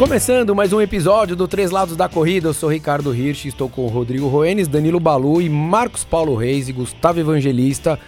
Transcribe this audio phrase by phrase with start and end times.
[0.00, 3.86] Começando mais um episódio do Três Lados da Corrida, eu sou Ricardo Hirsch, estou com
[3.86, 7.98] Rodrigo Roenes, Danilo Balu e Marcos Paulo Reis e Gustavo Evangelista,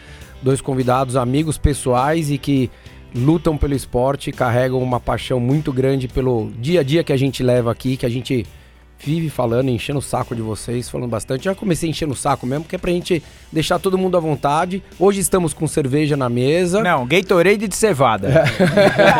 [0.43, 2.71] dois convidados, amigos pessoais e que
[3.15, 7.43] lutam pelo esporte carregam uma paixão muito grande pelo dia a dia que a gente
[7.43, 8.47] leva aqui, que a gente
[9.05, 11.45] vive falando, enchendo o saco de vocês, falando bastante.
[11.45, 14.83] Já comecei enchendo o saco mesmo, que é pra gente deixar todo mundo à vontade.
[14.99, 16.83] Hoje estamos com cerveja na mesa.
[16.83, 18.45] Não, Gatorade de cevada.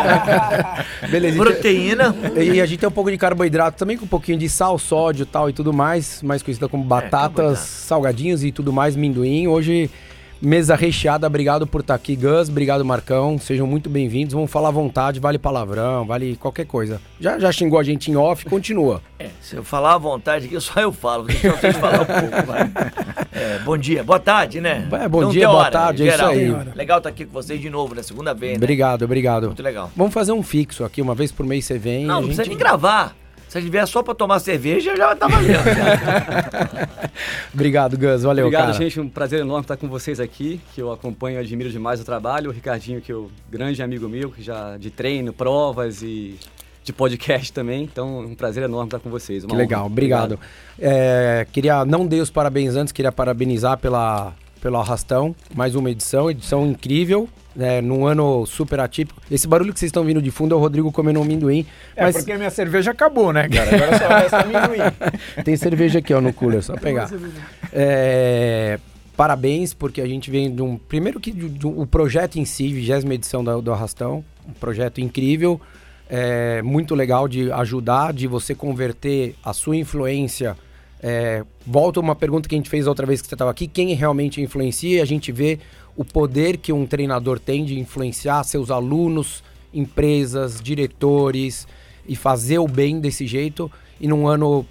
[1.09, 1.37] Beleza.
[1.37, 2.15] Proteína.
[2.35, 5.25] E a gente tem um pouco de carboidrato também, com um pouquinho de sal, sódio
[5.25, 9.47] tal e tudo mais, mais conhecida como batatas, salgadinhos e tudo mais, minduim.
[9.47, 9.89] Hoje
[10.41, 14.71] Mesa recheada, obrigado por estar aqui, Gus, obrigado Marcão, sejam muito bem-vindos, vamos falar à
[14.71, 16.99] vontade, vale palavrão, vale qualquer coisa.
[17.19, 19.01] Já, já xingou a gente em off, continua.
[19.17, 22.43] É, se eu falar à vontade aqui, só eu falo, deixa vocês falar um pouco,
[22.45, 22.71] vai.
[23.31, 24.87] É, bom dia, boa tarde, né?
[24.91, 26.53] É, bom Não dia, boa hora, tarde, é isso aí.
[26.75, 28.03] Legal estar aqui com vocês de novo, né?
[28.03, 28.57] Segunda vez, né?
[28.57, 29.47] Obrigado, obrigado.
[29.47, 29.89] Muito legal.
[29.95, 32.05] Vamos fazer um fixo aqui, uma vez por mês você vem.
[32.05, 32.35] Não, não gente...
[32.35, 33.15] precisa nem gravar.
[33.53, 35.59] Se vier só para tomar cerveja, já tá valendo.
[37.53, 38.23] Obrigado, Gus.
[38.23, 38.73] Valeu, Obrigado, cara.
[38.73, 38.99] gente.
[38.99, 42.49] Um prazer enorme estar com vocês aqui, que eu acompanho e admiro demais o trabalho.
[42.49, 46.39] O Ricardinho, que é um grande amigo meu, que já de treino, provas e
[46.83, 47.83] de podcast também.
[47.83, 49.43] Então, um prazer enorme estar com vocês.
[49.43, 49.61] Uma que honra.
[49.61, 50.33] legal, obrigado.
[50.33, 50.49] obrigado.
[50.79, 55.35] É, queria, não dei os parabéns antes, queria parabenizar pela, pelo arrastão.
[55.53, 59.21] Mais uma edição, edição incrível né, num ano super atípico.
[59.29, 61.65] Esse barulho que vocês estão vindo de fundo é o Rodrigo comendo um amendoim.
[61.95, 62.15] É, mas...
[62.17, 63.75] porque minha cerveja acabou, né, cara?
[63.75, 64.79] Agora só resta amendoim.
[65.43, 67.09] Tem cerveja aqui, ó, no cooler, só pegar.
[67.71, 68.79] É...
[69.15, 70.77] Parabéns, porque a gente vem de um...
[70.77, 74.99] Primeiro que de, de, o projeto em si, vigésima edição do, do Arrastão, um projeto
[74.99, 75.61] incrível,
[76.09, 80.57] é, muito legal de ajudar, de você converter a sua influência...
[81.05, 83.93] É, volta uma pergunta que a gente fez outra vez que você estava aqui, quem
[83.93, 85.59] realmente influencia, a gente vê
[85.95, 89.43] o poder que um treinador tem de influenciar seus alunos,
[89.73, 91.67] empresas, diretores
[92.07, 93.71] e fazer o bem desse jeito.
[93.99, 94.65] E num ano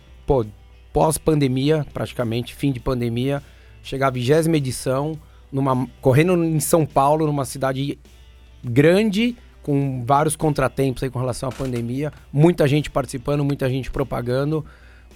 [0.93, 3.43] pós-pandemia, praticamente, fim de pandemia,
[3.83, 5.19] chegar à vigésima edição,
[5.51, 7.99] numa, correndo em São Paulo, numa cidade
[8.65, 14.65] grande, com vários contratempos aí com relação à pandemia, muita gente participando, muita gente propagando.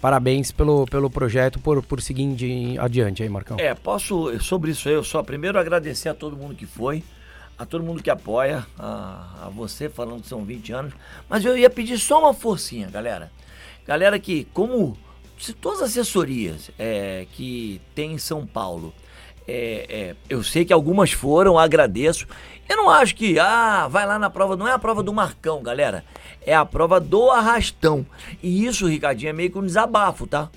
[0.01, 3.57] Parabéns pelo, pelo projeto, por, por seguir adiante aí, Marcão.
[3.59, 7.03] É, posso, sobre isso aí, eu só primeiro agradecer a todo mundo que foi,
[7.59, 10.95] a todo mundo que apoia, a, a você falando que são 20 anos,
[11.29, 13.31] mas eu ia pedir só uma forcinha, galera.
[13.87, 14.97] Galera que, como
[15.39, 18.93] se todas as assessorias é, que tem em São Paulo,
[19.47, 22.27] é, é, eu sei que algumas foram, agradeço.
[22.69, 25.63] Eu não acho que, ah, vai lá na prova, não é a prova do Marcão,
[25.63, 26.05] galera
[26.47, 28.07] é a prova do arrastão.
[28.41, 30.49] E isso, Ricardinho, é meio que um desabafo, tá?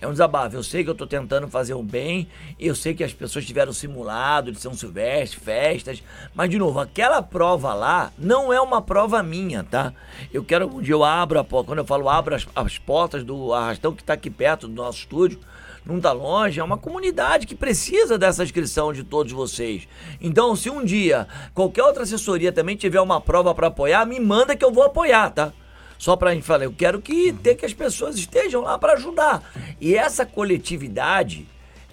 [0.00, 0.54] É um desabafo.
[0.54, 2.28] Eu sei que eu tô tentando fazer o bem,
[2.60, 6.02] eu sei que as pessoas tiveram simulado de São Silvestre, festas,
[6.34, 9.94] mas de novo, aquela prova lá não é uma prova minha, tá?
[10.32, 13.24] Eu quero um dia eu abro a porta, quando eu falo abro as, as portas
[13.24, 15.40] do arrastão que tá aqui perto do nosso estúdio,
[15.86, 19.86] não está longe, é uma comunidade que precisa dessa inscrição de todos vocês.
[20.20, 24.56] Então, se um dia qualquer outra assessoria também tiver uma prova para apoiar, me manda
[24.56, 25.52] que eu vou apoiar, tá?
[25.98, 28.94] Só para a gente falar, eu quero que ter que as pessoas estejam lá para
[28.94, 29.42] ajudar.
[29.80, 31.46] E essa coletividade,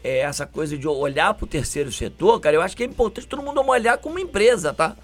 [0.04, 3.28] é essa coisa de olhar para o terceiro setor, cara, eu acho que é importante
[3.28, 4.96] todo mundo olhar como empresa, tá?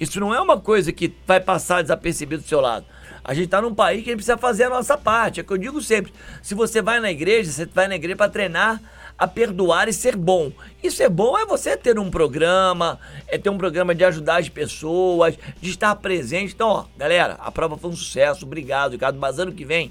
[0.00, 2.86] Isso não é uma coisa que vai passar desapercebido do seu lado.
[3.24, 5.40] A gente está num país que a gente precisa fazer a nossa parte.
[5.40, 6.12] É o que eu digo sempre.
[6.42, 8.80] Se você vai na igreja, você vai na igreja para treinar
[9.18, 10.52] a perdoar e ser bom.
[10.82, 14.48] E ser bom é você ter um programa, é ter um programa de ajudar as
[14.48, 16.54] pessoas, de estar presente.
[16.54, 18.46] Então, ó, galera, a prova foi um sucesso.
[18.46, 19.18] Obrigado, Ricardo.
[19.18, 19.90] Mas ano que vem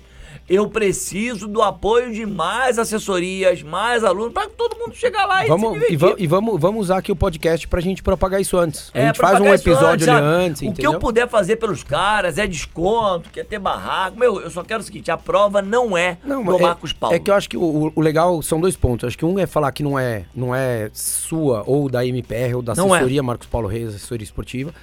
[0.49, 5.47] eu preciso do apoio de mais assessorias, mais alunos, para todo mundo chegar lá e
[5.47, 8.57] vamos, se vamos, e vamos, vamos usar aqui o podcast para a gente propagar isso
[8.57, 8.89] antes.
[8.93, 10.91] A é, gente faz um episódio antes, ali antes, O entendeu?
[10.91, 14.17] que eu puder fazer pelos caras é desconto, quer ter barraco.
[14.17, 17.15] Meu, eu só quero o seguinte, a prova não é não, do é, Marcos Paulo.
[17.15, 19.07] É que eu acho que o, o, legal são dois pontos.
[19.07, 22.61] Acho que um é falar que não é, não é sua ou da MPR ou
[22.61, 22.73] da é.
[22.73, 23.21] assessoria é.
[23.21, 24.73] Marcos Paulo Reis, assessoria esportiva.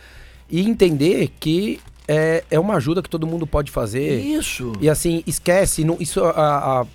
[0.51, 4.21] E entender que é, é uma ajuda que todo mundo pode fazer.
[4.21, 4.73] Isso.
[4.81, 6.87] E assim, esquece, não, isso a, a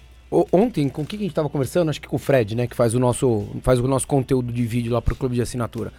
[0.51, 1.89] ontem, com quem que a gente estava conversando?
[1.89, 2.67] Acho que com o Fred, né?
[2.67, 5.41] Que faz o nosso, faz o nosso conteúdo de vídeo lá para o clube de
[5.41, 5.91] assinatura.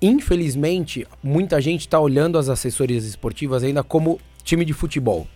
[0.00, 5.26] Infelizmente, muita gente está olhando as assessorias esportivas ainda como time de futebol.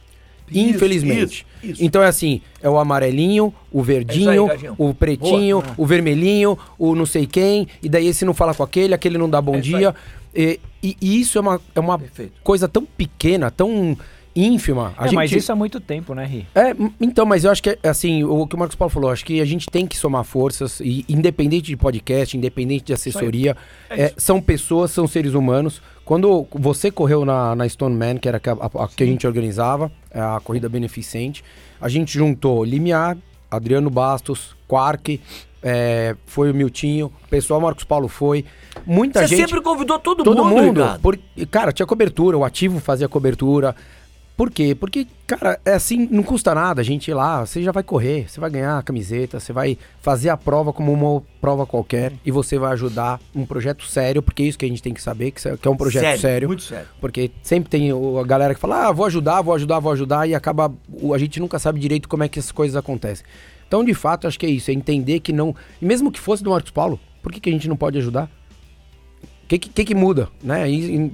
[0.50, 1.46] Isso, Infelizmente.
[1.62, 1.84] Isso, isso.
[1.84, 5.74] Então é assim, é o amarelinho, o verdinho, é aí, o pretinho, Boa.
[5.76, 9.28] o vermelhinho, o não sei quem, e daí esse não fala com aquele, aquele não
[9.28, 9.94] dá bom é dia.
[10.34, 12.00] E, e, isso é uma, é uma
[12.44, 13.96] coisa tão pequena, tão
[14.36, 14.92] ínfima.
[14.96, 15.14] A É, gente...
[15.16, 16.46] mas isso há muito tempo, né, Ri?
[16.54, 19.40] É, então, mas eu acho que, assim, o que o Marcos Paulo falou, acho que
[19.40, 23.56] a gente tem que somar forças, e independente de podcast, independente de assessoria,
[23.88, 25.80] É é, são pessoas, são seres humanos.
[26.04, 28.50] Quando você correu na, na Stone Man, que era a,
[28.80, 31.42] a- a que a gente organizava, é a corrida beneficente,
[31.80, 33.16] a gente juntou Limiar,
[33.50, 35.20] Adriano Bastos, Quark,
[35.62, 38.44] é, foi o Miltinho, o pessoal Marcos Paulo foi,
[38.86, 39.48] muita Você gente...
[39.48, 40.80] sempre convidou todo, Todo mundo, mundo.
[40.82, 41.00] Ricardo.
[41.00, 41.18] Por,
[41.50, 43.74] cara, tinha cobertura, o ativo fazia cobertura.
[44.36, 44.74] Por quê?
[44.74, 48.28] Porque, cara, é assim, não custa nada a gente ir lá, você já vai correr,
[48.28, 52.30] você vai ganhar a camiseta, você vai fazer a prova como uma prova qualquer e
[52.30, 55.30] você vai ajudar um projeto sério, porque é isso que a gente tem que saber,
[55.30, 56.48] que é é um projeto sério.
[56.48, 56.86] Muito sério.
[57.00, 60.34] Porque sempre tem a galera que fala, ah, vou ajudar, vou ajudar, vou ajudar, e
[60.34, 60.70] acaba.
[61.14, 63.24] A gente nunca sabe direito como é que essas coisas acontecem.
[63.66, 65.56] Então, de fato, acho que é isso, é entender que não.
[65.80, 68.30] E mesmo que fosse do Marcos Paulo, por que, que a gente não pode ajudar?
[69.44, 70.28] O que, que, que muda?
[70.42, 70.70] Né?
[70.70, 71.12] E-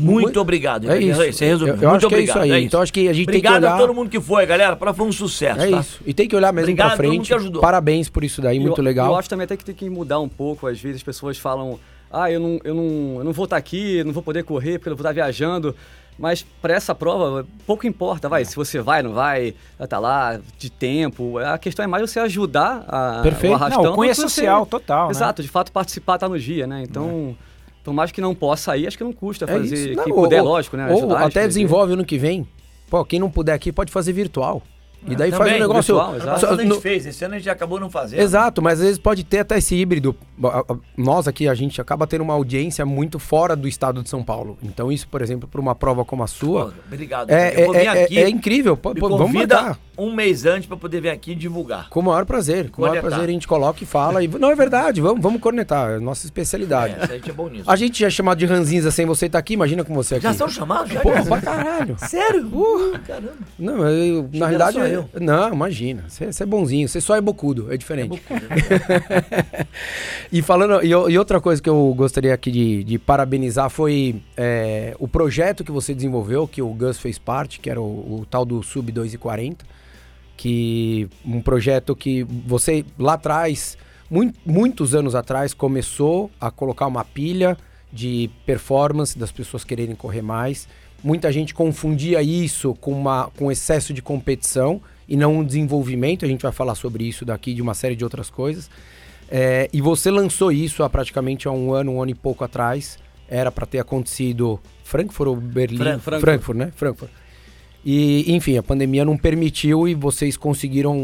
[0.00, 0.90] Muito obrigado.
[0.90, 1.20] É isso.
[1.22, 1.74] Você resumiu.
[1.74, 2.56] Eu- eu Muito acho que é isso obrigado.
[2.56, 2.64] aí.
[2.64, 4.74] Então, acho que a gente tem que obrigado olhar- a todo mundo que foi, galera.
[4.76, 5.60] Para foi um sucesso.
[5.60, 5.80] É tá?
[5.80, 6.00] isso.
[6.06, 7.26] E tem que olhar mesmo Obrigado pra a todo mundo frente.
[7.28, 7.60] que ajudou.
[7.60, 9.08] Parabéns por isso daí, muito eu, legal.
[9.12, 10.66] Eu acho também até que tem que mudar um pouco.
[10.66, 11.78] Às vezes as pessoas falam,
[12.10, 14.88] ah, eu não, eu não, eu não vou estar aqui, não vou poder correr porque
[14.88, 15.74] eu vou estar viajando.
[16.16, 20.38] Mas para essa prova, pouco importa, vai, se você vai, não vai, vai estar lá,
[20.56, 21.38] de tempo.
[21.38, 23.52] A questão é mais você ajudar a, Perfeito.
[23.52, 23.82] o arrastão.
[23.82, 25.10] Não, o cunho social total, né?
[25.10, 26.84] Exato, de fato participar tá no dia, né?
[26.88, 27.36] Então,
[27.84, 29.74] por mais que não possa ir, acho que não custa É fazer.
[29.92, 30.02] isso.
[30.02, 30.90] Quem Não, puder, ou- lógico, né?
[30.90, 32.46] Ou até desenvolve ano que vem.
[32.90, 34.62] Pô, quem não puder aqui pode fazer virtual.
[35.06, 35.94] E daí faz também, um negócio.
[35.94, 36.40] virtual, exato.
[36.40, 38.20] Só- a gente no- fez, esse ano a gente acabou não fazendo.
[38.20, 40.16] Exato, mas às vezes pode ter até esse híbrido.
[40.96, 44.58] Nós aqui, a gente acaba tendo uma audiência muito fora do estado de São Paulo.
[44.62, 47.30] Então, isso, por exemplo, para uma prova como a Pô, sua, obrigado.
[47.30, 48.18] é, eu vou é, vir é- aqui.
[48.18, 48.76] é incrível.
[48.76, 49.78] Pô, me pô, vamos convida marcar.
[49.98, 51.88] um mês antes para poder vir aqui e divulgar.
[51.88, 52.70] Com o maior prazer.
[52.70, 54.22] Com o maior prazer a gente coloca e fala.
[54.24, 54.28] E...
[54.28, 55.90] Não, é verdade, vamos, vamos cornetar.
[55.92, 56.94] É a nossa especialidade.
[56.98, 57.70] É, a gente é bom nisso.
[57.70, 60.24] A gente já é chamado de ranzinza sem você estar aqui, imagina com você aqui.
[60.24, 60.92] Já são chamados?
[60.92, 61.96] Já, Porra, pra caralho.
[61.98, 62.46] Sério?
[62.46, 63.32] Uh, caramba.
[63.58, 64.78] Não, eu, na realidade.
[64.94, 65.08] Eu-.
[65.20, 66.04] Não, imagina.
[66.08, 66.88] Você é bonzinho.
[66.88, 67.72] Você só é bocudo.
[67.72, 68.20] É diferente.
[70.32, 70.82] e falando.
[70.82, 75.64] E, e outra coisa que eu gostaria aqui de, de parabenizar foi é, o projeto
[75.64, 78.90] que você desenvolveu, que o Gus fez parte, que era o, o tal do Sub
[78.90, 79.64] 240.
[80.36, 83.78] Que um projeto que você lá atrás,
[84.10, 87.56] mui- muitos anos atrás, começou a colocar uma pilha
[87.92, 90.66] de performance das pessoas quererem correr mais.
[91.04, 96.24] Muita gente confundia isso com, uma, com excesso de competição e não um desenvolvimento.
[96.24, 98.70] A gente vai falar sobre isso daqui, de uma série de outras coisas.
[99.30, 102.98] É, e você lançou isso há praticamente há um ano, um ano e pouco atrás.
[103.28, 105.76] Era para ter acontecido Frankfurt ou Berlim?
[105.98, 106.56] Fran- Frankfurt.
[106.58, 106.72] né?
[106.74, 107.10] Frankfurt.
[107.84, 110.96] E, enfim, a pandemia não permitiu e vocês conseguiram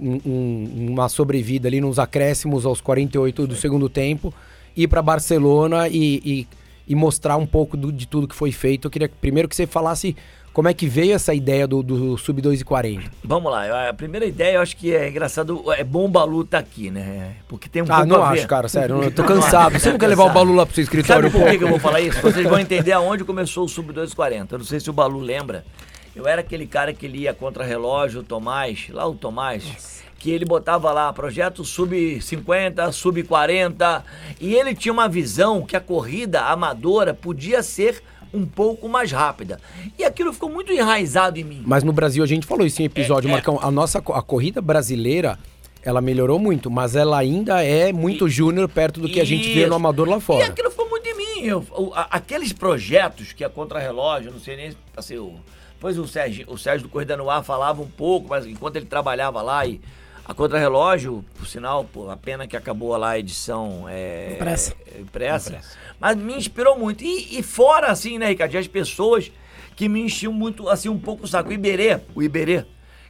[0.00, 4.32] um- um- uma sobrevida ali nos acréscimos aos 48 do segundo tempo,
[4.74, 6.46] ir para Barcelona e, e-
[6.92, 8.86] e mostrar um pouco do- de tudo que foi feito.
[8.86, 10.14] Eu queria primeiro que você falasse
[10.52, 13.10] como é que veio essa ideia do, do Sub 240.
[13.24, 16.58] Vamos lá, a primeira ideia eu acho que é engraçado, é bom o Balu tá
[16.58, 17.36] aqui, né?
[17.48, 19.02] Porque tem um Ah, não acho, cara, sério.
[19.02, 19.78] Eu tô cansado.
[19.78, 20.30] Você não quer levar o.
[20.30, 21.30] Balu lá pro seu escritório?
[21.30, 22.20] Sabe por que eu vou falar isso?
[22.20, 24.54] Vocês vão entender aonde começou o Sub 240.
[24.54, 25.64] Eu não sei se o Balu lembra.
[26.14, 30.44] Eu era aquele cara que lia contra relógio, o Tomás, lá o Tomás, que ele
[30.44, 34.04] botava lá projeto sub 50, sub 40,
[34.40, 39.58] e ele tinha uma visão que a corrida amadora podia ser um pouco mais rápida.
[39.98, 41.62] E aquilo ficou muito enraizado em mim.
[41.66, 43.34] Mas no Brasil a gente falou isso em episódio, É, é.
[43.34, 43.58] Marcão.
[43.62, 45.38] A nossa a corrida brasileira,
[45.82, 49.60] ela melhorou muito, mas ela ainda é muito júnior perto do que a gente vê
[49.60, 49.68] Isso.
[49.70, 50.44] no amador lá E fora.
[50.46, 51.46] aquilo ficou muito em mim.
[51.46, 51.66] Eu-
[52.10, 55.34] aqueles projetos que a Contra-Relógio, não sei nem assim, o,
[55.82, 58.86] depois o Sérgio, o Sérgio do Corrida no Ar falava um pouco, mas enquanto ele
[58.86, 59.80] trabalhava lá e
[60.24, 64.76] a Contra-Relógio, por sinal, pô, a pena que acabou lá a edição é, Impressa.
[64.86, 65.60] é, impressa,
[65.98, 67.02] mas me inspirou muito.
[67.02, 69.32] E, e fora assim, né, Ricardo, as pessoas
[69.74, 71.50] que me enchiam muito, assim, um pouco o saco.
[71.50, 72.64] O Iberê, o Iberê,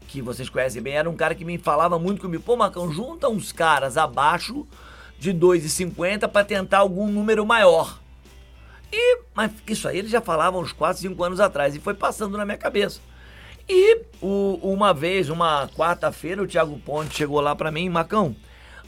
[0.08, 2.42] que vocês conhecem bem, era um cara que me falava muito comigo.
[2.42, 4.66] Pô, Marcão, junta uns caras abaixo
[5.18, 8.00] de 2,50 para tentar algum número maior.
[8.92, 12.36] E, mas isso aí eles já falavam uns 4, 5 anos atrás e foi passando
[12.36, 13.00] na minha cabeça.
[13.68, 18.36] E o- uma vez, uma quarta-feira, o Thiago Ponte chegou lá para mim, Macão,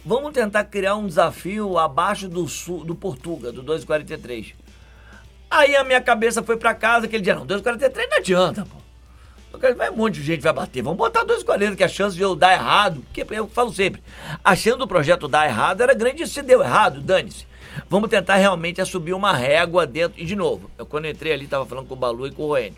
[0.05, 4.55] vamos tentar criar um desafio abaixo do, sul, do Portuga, do 2,43.
[5.51, 8.85] Aí a minha cabeça foi para casa, aquele dia, não, 2,43 não adianta, pô.
[9.77, 10.83] Vai um monte de gente vai bater.
[10.83, 14.03] Vamos botar 2,40, que a chance de eu dar errado, porque eu falo sempre,
[14.45, 17.47] achando o projeto dar errado era grande, se deu errado, dane-se.
[17.89, 20.21] Vamos tentar realmente é subir uma régua dentro.
[20.21, 22.45] E de novo, eu, quando eu entrei ali, tava falando com o Balu e com
[22.45, 22.77] o Roene.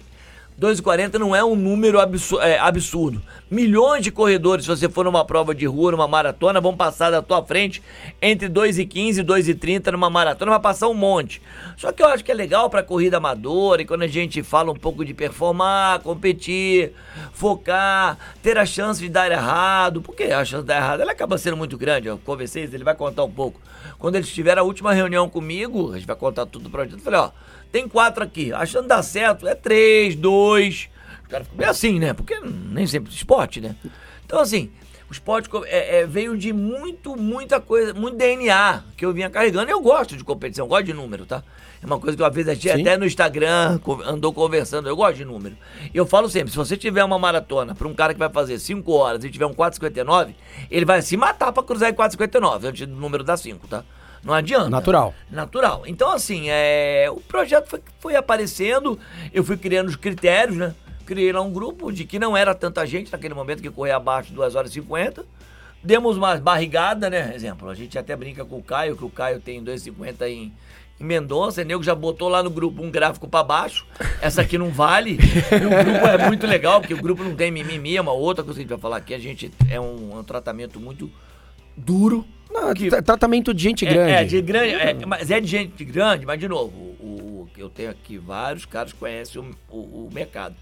[0.61, 3.21] 2,40 não é um número absurdo, é, absurdo.
[3.51, 7.21] Milhões de corredores, se você for numa prova de rua, numa maratona, vão passar da
[7.21, 7.83] tua frente
[8.23, 11.43] entre 2,15 e 2,30 numa maratona, vai passar um monte.
[11.77, 14.73] Só que eu acho que é legal para corrida amadora e quando a gente fala
[14.73, 16.93] um pouco de performar, competir,
[17.35, 21.37] focar, ter a chance de dar errado, porque a chance de dar errado ela acaba
[21.37, 22.09] sendo muito grande.
[22.09, 23.61] Eu conversei, ele vai contar um pouco.
[23.99, 26.95] Quando eles tiveram a última reunião comigo, a gente vai contar tudo pra gente.
[26.95, 27.31] Eu falei, ó,
[27.71, 28.53] tem quatro aqui.
[28.53, 30.89] Achando dar certo, é três, dois.
[31.23, 32.13] Fica meio assim, né?
[32.13, 33.75] Porque nem sempre esporte, né?
[34.25, 34.71] Então, assim,
[35.09, 39.71] o esporte é, é, veio de muito, muita coisa, muito DNA que eu vinha carregando.
[39.71, 41.45] Eu gosto de competição, gosto de número, tá?
[41.81, 44.89] É uma coisa que uma vez a gente até no Instagram andou conversando.
[44.89, 45.57] Eu gosto de número.
[45.95, 48.59] E eu falo sempre: se você tiver uma maratona para um cara que vai fazer
[48.59, 50.35] 5 horas e tiver um 4,59,
[50.71, 53.85] ele vai se matar para cruzar em 4,59 antes do número da 5, tá?
[54.27, 54.69] Não adianta.
[54.69, 55.15] Natural.
[55.31, 55.83] Natural.
[55.87, 58.99] Então, assim, é, o projeto foi, foi aparecendo,
[59.33, 60.75] eu fui criando os critérios, né?
[61.07, 64.31] Criei lá um grupo de que não era tanta gente naquele momento que corria abaixo
[64.31, 65.25] de 2 horas e 50.
[65.81, 67.31] Demos uma barrigada, né?
[67.37, 70.53] Exemplo, a gente até brinca com o Caio, que o Caio tem 2,50 em,
[70.99, 73.87] em Mendonça, o nego já botou lá no grupo um gráfico para baixo.
[74.21, 75.13] Essa aqui não vale.
[75.13, 78.59] o grupo é muito legal, porque o grupo não tem mimimi, é uma outra coisa
[78.59, 79.15] que a gente vai falar aqui.
[79.15, 81.09] A gente é um, um tratamento muito
[81.77, 82.27] duro.
[82.57, 84.13] Não, que, tratamento de gente grande.
[84.13, 87.49] É, é de grande, é, mas é de gente grande, mas de novo, o, o
[87.57, 90.55] eu tenho aqui vários caras que conhecem o, o, o mercado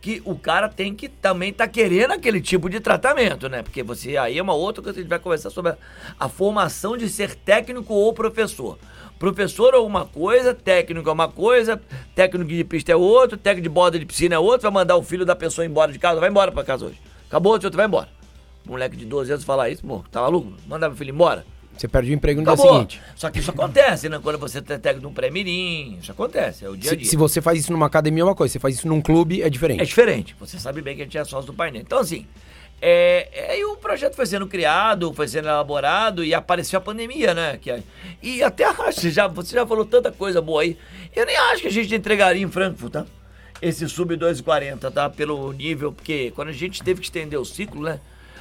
[0.00, 3.62] que o cara tem que também tá querendo aquele tipo de tratamento, né?
[3.62, 5.76] Porque você aí é uma outra coisa que a gente vai conversar sobre a,
[6.18, 8.78] a, formação de ser técnico ou professor.
[9.18, 11.78] Professor é uma coisa, técnico é uma coisa,
[12.14, 15.02] técnico de pista é outro, técnico de borda de piscina é outro, vai mandar o
[15.02, 16.98] filho da pessoa embora de casa, vai embora para casa hoje.
[17.28, 18.19] Acabou, o outro vai embora
[18.70, 20.52] moleque de 12 anos falar isso, pô, tá maluco?
[20.66, 21.44] Manda meu filho embora.
[21.76, 22.66] Você perde o emprego no Acabou.
[22.66, 23.02] dia seguinte.
[23.16, 24.20] Só que isso acontece, né?
[24.22, 27.04] Quando você tem técnico de um pré-mirim, isso acontece, é o dia a dia.
[27.04, 29.00] Se, se, você faz isso numa academia é uma coisa, se você faz isso num
[29.00, 29.80] clube é diferente.
[29.80, 31.80] É diferente, você sabe bem que a gente é sócio do painel.
[31.80, 32.26] Então, assim,
[32.82, 37.58] é, é, o projeto foi sendo criado, foi sendo elaborado e apareceu a pandemia, né?
[37.58, 37.82] Que,
[38.22, 40.78] e até acho, já, você já falou tanta coisa boa aí,
[41.14, 43.06] eu nem acho que a gente entregaria em Frankfurt, tá?
[43.60, 45.10] Esse sub 240, tá?
[45.10, 48.00] Pelo nível, porque quando a gente teve que estender o ciclo, né?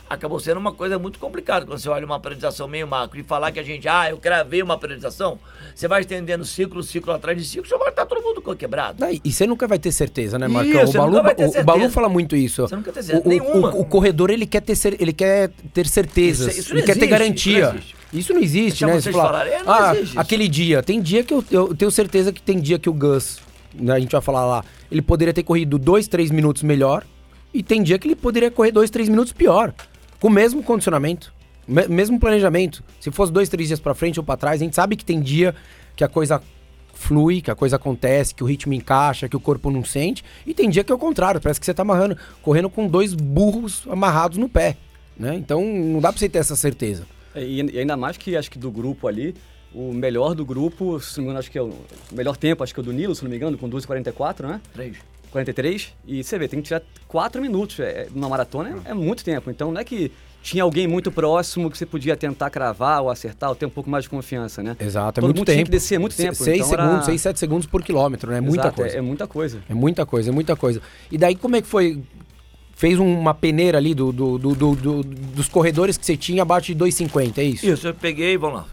[0.09, 1.65] Acabou sendo uma coisa muito complicada.
[1.65, 4.61] Quando você olha uma periodização meio macro e falar que a gente, ah, eu cravei
[4.63, 5.37] uma periodização,
[5.75, 8.99] você vai estendendo ciclo, ciclo atrás de ciclo, você vai estar todo mundo quebrado.
[8.99, 10.83] Não, e você nunca vai ter certeza, né, Marcão?
[10.83, 12.63] Isso, o, Balu, o, o Balu fala muito isso.
[12.63, 13.27] Você nunca tem certeza.
[13.27, 13.75] O, Nenhuma.
[13.75, 16.99] O, o, corredor, ele quer ter, ele quer ter certezas, isso, isso ele existe, quer
[16.99, 17.75] ter garantia.
[18.11, 18.99] Isso não existe, né?
[18.99, 22.59] Você fala, é, ah, aquele dia, tem dia que eu, eu tenho certeza que tem
[22.59, 23.37] dia que o Gus,
[23.71, 27.05] né, a gente vai falar lá, ele poderia ter corrido dois, três minutos melhor,
[27.53, 29.73] e tem dia que ele poderia correr dois, três minutos pior.
[30.19, 31.33] Com o mesmo condicionamento,
[31.67, 32.83] me mesmo planejamento.
[32.99, 35.21] Se fosse dois, três dias para frente ou para trás, a gente sabe que tem
[35.21, 35.55] dia
[35.95, 36.41] que a coisa
[36.93, 40.23] flui, que a coisa acontece, que o ritmo encaixa, que o corpo não sente.
[40.45, 43.13] E tem dia que é o contrário, parece que você tá amarrando, correndo com dois
[43.13, 44.75] burros amarrados no pé.
[45.17, 45.35] Né?
[45.35, 47.05] Então não dá pra você ter essa certeza.
[47.33, 49.35] É, e ainda mais que acho que do grupo ali,
[49.73, 51.73] o melhor do grupo, se não me engano, acho que é o
[52.11, 54.61] melhor tempo, acho que é o do Nilo, se não me engano, com 2,44, né?
[54.73, 54.97] 3.
[55.31, 57.79] 43, e você vê, tem que tirar 4 minutos.
[57.79, 59.49] É, numa maratona é, é, muito tempo.
[59.49, 63.49] Então não é que tinha alguém muito próximo que você podia tentar cravar ou acertar
[63.49, 64.75] ou ter um pouco mais de confiança, né?
[64.79, 65.55] Exato, é Todo muito mundo tempo.
[65.55, 66.35] Tinha que descer muito tempo.
[66.35, 67.03] 6 então segundos, era...
[67.03, 68.37] 6, 7 segundos por quilômetro, né?
[68.37, 68.95] É muita coisa.
[68.95, 69.63] É, é, muita coisa.
[69.69, 70.81] É muita coisa, é muita coisa.
[71.11, 72.01] E daí como é que foi?
[72.75, 76.85] Fez uma peneira ali do, do, do, do dos corredores que você tinha abaixo de
[76.85, 77.65] 2,50, é isso?
[77.67, 78.67] Isso, eu peguei, vamos lá.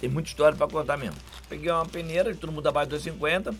[0.00, 1.14] Tem muita história para contar mesmo.
[1.48, 3.54] Peguei uma peneira, todo mundo abaixo de 2,50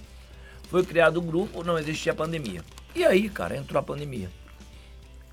[0.68, 2.62] foi criado o um grupo, não existia pandemia.
[2.94, 4.30] E aí, cara, entrou a pandemia.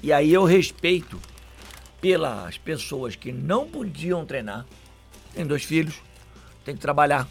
[0.01, 1.19] E aí eu respeito
[2.01, 4.65] pelas pessoas que não podiam treinar.
[5.33, 6.01] Tem dois filhos,
[6.65, 7.27] tem que trabalhar,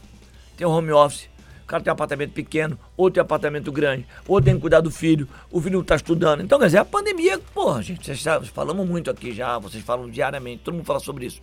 [0.56, 1.28] tem um home office,
[1.62, 4.80] o cara tem um apartamento pequeno, ou tem um apartamento grande, ou tem que cuidar
[4.80, 6.42] do filho, o filho está estudando.
[6.42, 10.62] Então, quer dizer, a pandemia, porra, gente, vocês falamos muito aqui já, vocês falam diariamente,
[10.62, 11.42] todo mundo fala sobre isso.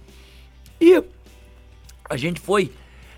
[0.79, 1.03] E
[2.09, 2.71] a gente foi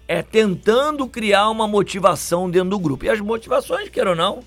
[0.09, 3.05] é tentando criar uma motivação dentro do grupo.
[3.05, 4.39] E as motivações, quer ou não,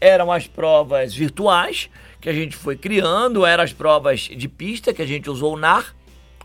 [0.00, 1.88] eram as provas virtuais
[2.20, 5.56] que a gente foi criando, eram as provas de pista que a gente usou o
[5.56, 5.94] NAR,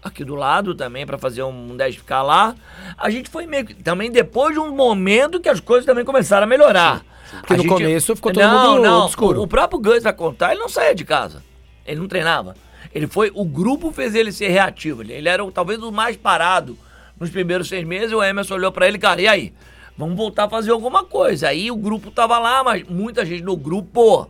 [0.04, 2.56] aqui do lado também para fazer um 10K lá.
[2.96, 6.44] A gente foi meio que também depois de um momento que as coisas também começaram
[6.44, 7.00] a melhorar.
[7.00, 9.40] Sim, Porque a no gente, começo ficou todo não, mundo não, escuro.
[9.40, 11.44] O, o próprio Gus vai contar, ele não saía de casa.
[11.88, 12.54] Ele não treinava.
[12.94, 15.02] Ele foi, o grupo fez ele ser reativo.
[15.02, 16.78] Ele, ele era talvez o mais parado
[17.20, 19.54] nos primeiros seis meses, o Emerson olhou para ele, cara, e aí?
[19.98, 21.50] Vamos voltar a fazer alguma coisa.
[21.50, 24.30] Aí o grupo tava lá, mas muita gente no grupo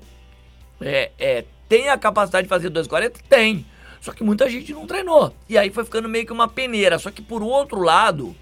[0.82, 3.18] é, é, tem a capacidade de fazer 2,40?
[3.30, 3.64] Tem.
[4.02, 5.32] Só que muita gente não treinou.
[5.48, 6.98] E aí foi ficando meio que uma peneira.
[6.98, 8.36] Só que por outro lado,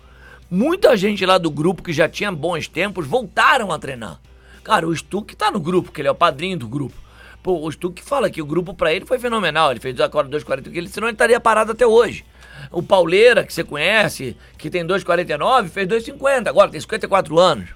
[0.50, 4.22] muita gente lá do grupo que já tinha bons tempos voltaram a treinar.
[4.64, 6.96] Cara, o Stuck tá no grupo, que ele é o padrinho do grupo.
[7.44, 9.72] Pô, o Stuck fala que o grupo pra ele foi fenomenal.
[9.72, 12.24] Ele fez os acordos 2,40, ele, senão ele estaria parado até hoje.
[12.72, 16.48] O Pauleira, que você conhece, que tem 2,49, fez 2,50.
[16.48, 17.70] Agora tem 54 anos.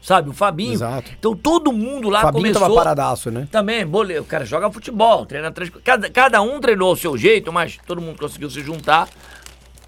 [0.00, 0.72] Sabe, o Fabinho.
[0.72, 1.10] Exato.
[1.18, 2.62] Então todo mundo lá Fabinho começou...
[2.62, 3.48] tava paradaço, né?
[3.50, 4.16] Também, bole...
[4.20, 5.68] o cara joga futebol, treina três...
[5.82, 9.08] Cada, cada um treinou o seu jeito, mas todo mundo conseguiu se juntar.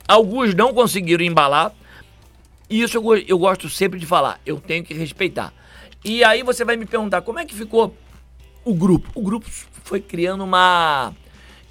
[0.09, 1.73] Alguns não conseguiram embalar.
[2.69, 4.41] E isso eu, eu gosto sempre de falar.
[4.45, 5.53] Eu tenho que respeitar.
[6.05, 7.95] E aí você vai me perguntar, como é que ficou
[8.65, 9.09] o grupo?
[9.15, 9.49] O grupo
[9.85, 11.13] foi criando uma,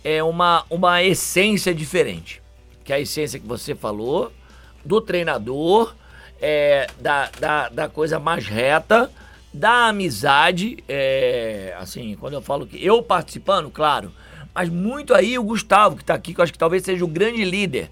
[0.08, 2.42] é, uma, uma essência diferente.
[2.86, 4.32] Que é a essência que você falou,
[4.86, 5.94] do treinador,
[6.42, 9.12] é, da, da, da coisa mais reta,
[9.54, 10.82] da amizade.
[10.88, 14.14] é, assim, quando eu falo que eu participando, claro,
[14.56, 17.08] mas muito aí o Gustavo, que tá aqui, que eu acho que talvez seja o
[17.08, 17.92] grande líder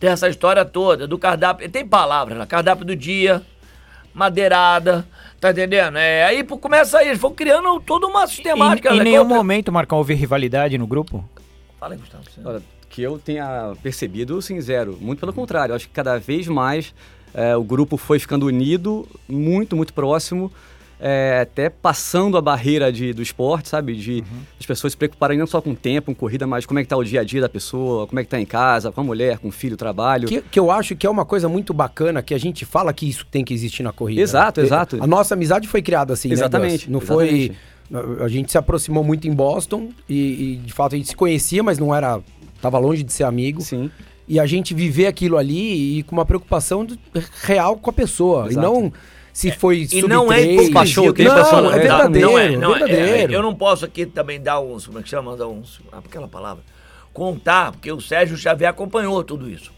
[0.00, 1.70] dessa história toda, do cardápio.
[1.70, 3.42] Tem palavras lá, cardápio do dia,
[4.12, 5.06] madeirada,
[5.40, 5.98] tá entendendo?
[5.98, 8.90] É, aí começa aí, eles foram criando toda uma sistemática.
[8.90, 9.04] Em, em né?
[9.04, 11.24] nenhum momento, Marcão, houve rivalidade no grupo?
[11.84, 12.24] Fala aí, Gustavo.
[12.24, 14.96] você- Olha, que eu tenha percebido, sim, zero.
[14.98, 15.72] Muito pelo contrário.
[15.72, 16.94] Eu acho que cada vez mais
[17.34, 20.50] é, o grupo foi ficando unido, muito, muito próximo,
[20.98, 23.94] é, até passando a barreira de, do esporte, sabe?
[23.96, 24.24] De
[24.58, 26.88] as pessoas se preocuparem não só com o tempo, com corrida, mas como é que
[26.88, 29.04] tá o dia a dia da pessoa, como é que tá em casa, com a
[29.04, 30.26] mulher, com o filho, trabalho.
[30.26, 33.06] Que, que eu acho que é uma coisa muito bacana, que a gente fala que
[33.06, 34.22] isso tem que existir na corrida.
[34.22, 34.66] Exato, né?
[34.66, 35.02] exato.
[35.02, 36.88] A nossa amizade foi criada assim, né, Exatamente, Gus?
[36.88, 37.48] Não exatamente.
[37.48, 37.56] foi...
[38.22, 41.62] A gente se aproximou muito em Boston e, e, de fato, a gente se conhecia,
[41.62, 42.20] mas não era...
[42.60, 43.60] Tava longe de ser amigo.
[43.60, 43.90] Sim.
[44.26, 46.98] E a gente viver aquilo ali e com uma preocupação do-
[47.42, 48.46] real com a pessoa.
[48.48, 48.58] Exato.
[48.66, 48.92] E não
[49.34, 52.38] se foi E não é sub-três, Baixou o tempo, Não, passou- é é, verdadeiro, não
[52.38, 53.32] é, não é, verdadeiro.
[53.32, 55.98] é, eu não posso aqui também dar uns, como é que chama, dar uns, ah,
[55.98, 56.62] aquela palavra,
[57.12, 59.72] contar, porque o Sérgio Xavier acompanhou tudo isso.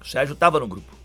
[0.00, 0.96] O Sérgio estava no grupo.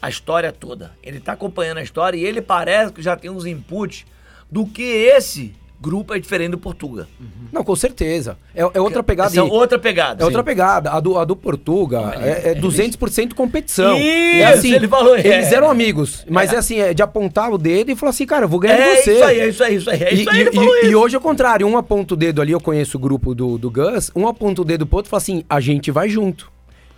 [0.00, 0.92] A história toda.
[1.02, 4.04] Ele está acompanhando a história e ele parece que já tem uns inputs
[4.50, 7.08] do que esse grupo é diferente do Portuga.
[7.50, 8.38] Não, com certeza.
[8.54, 9.30] É, é outra pegada.
[9.30, 10.22] Essa é outra pegada.
[10.22, 10.90] É outra pegada.
[10.92, 13.96] A do, a do Portuga é, é 200% competição.
[13.98, 15.26] Isso, é assim, ele falou, é.
[15.26, 16.56] Eles eram amigos, mas é.
[16.56, 19.12] assim, é de apontar o dedo e falar assim, cara, eu vou ganhar É você.
[19.14, 20.02] isso aí, é isso aí, isso aí.
[20.02, 20.86] É isso aí, e- ele falou e- isso.
[20.90, 23.58] e hoje é o contrário, um aponta o dedo ali, eu conheço o grupo do,
[23.58, 26.50] do Gus, um aponta o dedo pro outro e fala assim, a gente vai junto.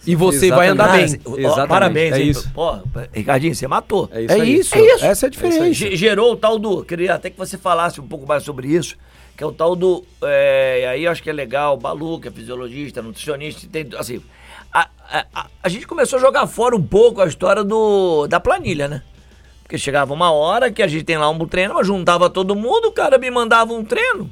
[0.06, 1.04] E você vai andar bem.
[1.04, 2.28] Ah, Exatamente, Parabéns, é hein?
[2.30, 2.50] isso.
[2.52, 2.78] Pô,
[3.12, 4.08] Ricardinho, você matou.
[4.12, 4.54] É isso É aí.
[4.58, 5.04] isso, É isso.
[5.04, 5.72] essa é a diferença.
[5.72, 6.84] Ge- Gerou o tal do.
[6.84, 8.96] Queria até que você falasse um pouco mais sobre isso.
[9.36, 10.04] Que é o tal do.
[10.22, 13.88] É, aí eu acho que é legal, Balu, que é fisiologista, nutricionista, tem.
[13.98, 14.20] Assim.
[14.72, 18.38] A, a, a- a gente começou a jogar fora um pouco a história do, da
[18.40, 19.02] planilha, né?
[19.62, 22.88] Porque chegava uma hora que a gente tem lá um treino, mas juntava todo mundo,
[22.88, 24.30] o cara me mandava um treino.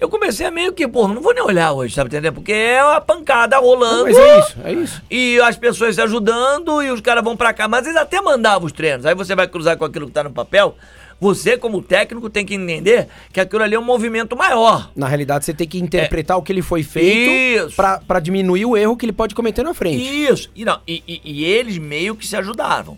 [0.00, 2.34] Eu comecei a meio que, pô, não vou nem olhar hoje, sabe entendendo?
[2.34, 3.96] Porque é uma pancada rolando.
[3.96, 5.02] Não, mas é isso, é isso.
[5.10, 7.66] E as pessoas se ajudando e os caras vão pra cá.
[7.66, 9.04] Mas eles até mandavam os treinos.
[9.04, 10.76] Aí você vai cruzar com aquilo que tá no papel.
[11.20, 14.88] Você, como técnico, tem que entender que aquilo ali é um movimento maior.
[14.94, 17.28] Na realidade, você tem que interpretar o que ele foi feito
[18.06, 19.98] pra diminuir o erro que ele pode cometer na frente.
[20.00, 20.48] Isso.
[20.54, 22.96] E, não, e, e- e eles meio que se ajudavam.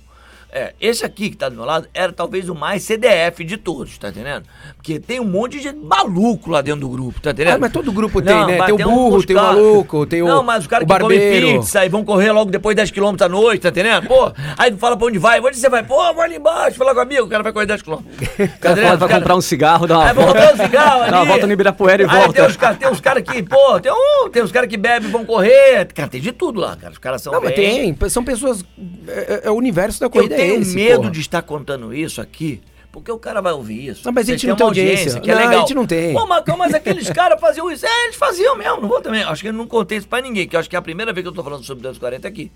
[0.52, 3.96] É, esse aqui que tá do meu lado era talvez o mais CDF de todos,
[3.98, 4.44] tá entendendo?
[4.76, 7.54] Porque tem um monte de maluco lá dentro do grupo, tá entendendo?
[7.54, 8.56] Ah, mas todo grupo tem, né?
[8.58, 10.98] mas Tem o burro, tem o maluco, tem o- Não, mas os caras o que
[11.00, 11.18] comem
[11.58, 14.08] pizza e vão correr logo depois 10km à noite, tá entendendo?
[14.08, 15.84] Pô, aí tu fala pra onde vai, onde você vai?
[15.84, 18.00] Pô, vou ali embaixo, falar com o amigo, o cara vai correr 10km.
[18.40, 20.32] O cara vai comprar um cigarro, dá uma Aí volta.
[20.32, 21.10] comprar um cigarro ali.
[21.10, 22.32] Dá uma volta no Ibirapuera e Aí volta.
[22.32, 25.12] Tem os, tem uns caras que, pô, tem, um, tem uns caras que bebem e
[25.12, 25.86] vão correr.
[25.94, 26.92] Cara, tem de tudo lá, cara.
[26.92, 28.64] Os caras são Não, mas bem- tem, são pessoas.
[29.06, 31.11] É, é- é o universo da corrida tenho é esse, medo porra.
[31.11, 32.61] de estar contando isso aqui,
[32.92, 34.03] porque o cara vai ouvir isso.
[34.05, 35.20] Não, mas a gente não tem uma audiência.
[35.20, 35.61] que é Não, a legal.
[35.61, 36.12] gente não tem.
[36.14, 37.87] Pô, Marcão, mas aqueles caras faziam isso.
[37.87, 39.22] É, eles faziam mesmo, não vou também.
[39.22, 41.12] Acho que eu não contei isso pra ninguém, que eu acho que é a primeira
[41.12, 42.50] vez que eu tô falando sobre 240 aqui.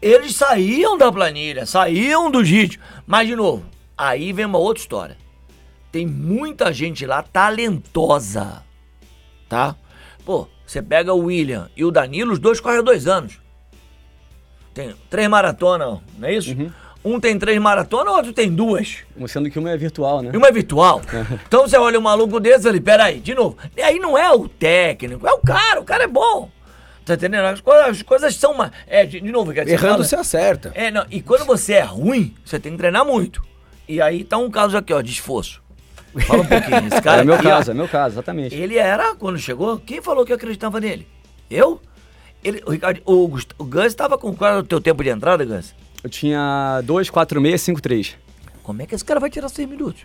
[0.00, 2.82] Eles saíam da planilha, saíam do ritmo.
[3.06, 3.64] Mas, de novo,
[3.96, 5.16] aí vem uma outra história.
[5.92, 8.62] Tem muita gente lá talentosa,
[9.48, 9.76] tá?
[10.24, 13.38] Pô, você pega o William e o Danilo, os dois correm há dois anos.
[14.72, 16.50] Tem três maratonas, não é isso?
[17.04, 18.98] Um tem três maratonas, o outro tem duas.
[19.28, 20.30] Sendo que uma é virtual, né?
[20.32, 21.02] E uma é virtual.
[21.46, 23.58] então você olha um maluco desse ali, peraí, de novo.
[23.76, 26.50] E aí não é o técnico, é o cara, o cara é bom.
[27.04, 27.44] Tá entendendo?
[27.44, 28.52] As coisas, as coisas são.
[28.52, 30.72] uma- É, de, de novo, quer dizer, Errando você acerta.
[30.74, 33.44] É, não, e quando você é ruim, você tem que treinar muito.
[33.86, 35.62] E aí tá um caso aqui, ó, de esforço.
[36.26, 36.86] Fala um pouquinho.
[36.86, 38.54] Esse cara é meu aqui, ó, caso, é meu caso, exatamente.
[38.54, 41.06] ele era, quando chegou, quem falou que acreditava nele?
[41.50, 41.78] Eu?
[42.42, 43.24] Ele, o, Ricardo, o,
[43.58, 45.74] o Gus estava com qual era o teu tempo de entrada, Gus?
[46.04, 48.16] Eu tinha 2, 4, 6, 5, 3.
[48.62, 50.02] Como é que esse cara vai tirar seis minutos?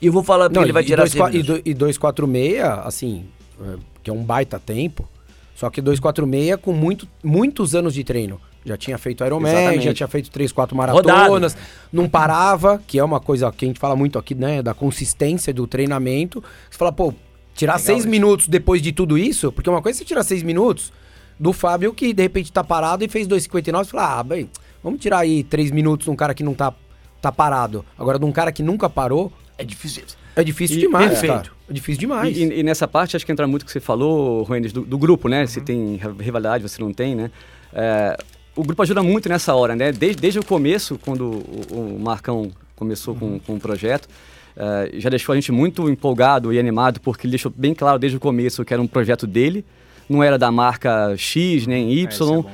[0.00, 1.62] E eu vou falar porque Não, ele vai tirar dois seis qua- e, minutos.
[1.62, 3.24] do- e 246, assim,
[3.60, 5.08] é, que é um baita tempo,
[5.54, 8.40] só que 246 com muito, muitos anos de treino.
[8.66, 11.68] Já tinha feito Ironman, já tinha feito três, quatro maratonas, Rodado.
[11.92, 14.62] não parava, que é uma coisa que a gente fala muito aqui, né?
[14.62, 16.42] Da consistência do treinamento.
[16.70, 17.12] Você fala, pô,
[17.54, 18.08] tirar Legal, seis isso.
[18.08, 20.90] minutos depois de tudo isso, porque uma coisa é você tirar seis minutos
[21.38, 24.48] do Fábio que de repente tá parado e fez 2,59 e fala, ah, bem,
[24.84, 26.72] vamos tirar aí três minutos de um cara que não tá,
[27.20, 27.84] tá parado.
[27.98, 29.32] Agora, de um cara que nunca parou.
[29.58, 30.04] É difícil.
[30.36, 31.32] É difícil e, demais, perfeito.
[31.32, 31.50] Cara.
[31.70, 32.36] É difícil demais.
[32.36, 34.98] E, e, nessa parte, acho que entra muito o que você falou, Ruenes, do, do,
[34.98, 35.42] grupo, né?
[35.42, 35.46] Uhum.
[35.46, 37.30] Se tem rivalidade, você não tem, né?
[37.72, 38.16] É,
[38.54, 39.90] o grupo ajuda muito nessa hora, né?
[39.90, 43.38] Desde, desde o começo, quando o, o Marcão começou uhum.
[43.38, 44.08] com, com o projeto,
[44.56, 48.16] é, já deixou a gente muito empolgado e animado, porque ele deixou bem claro desde
[48.16, 49.64] o começo que era um projeto dele,
[50.08, 52.04] não era da marca X nem Y.
[52.04, 52.44] É, é assim,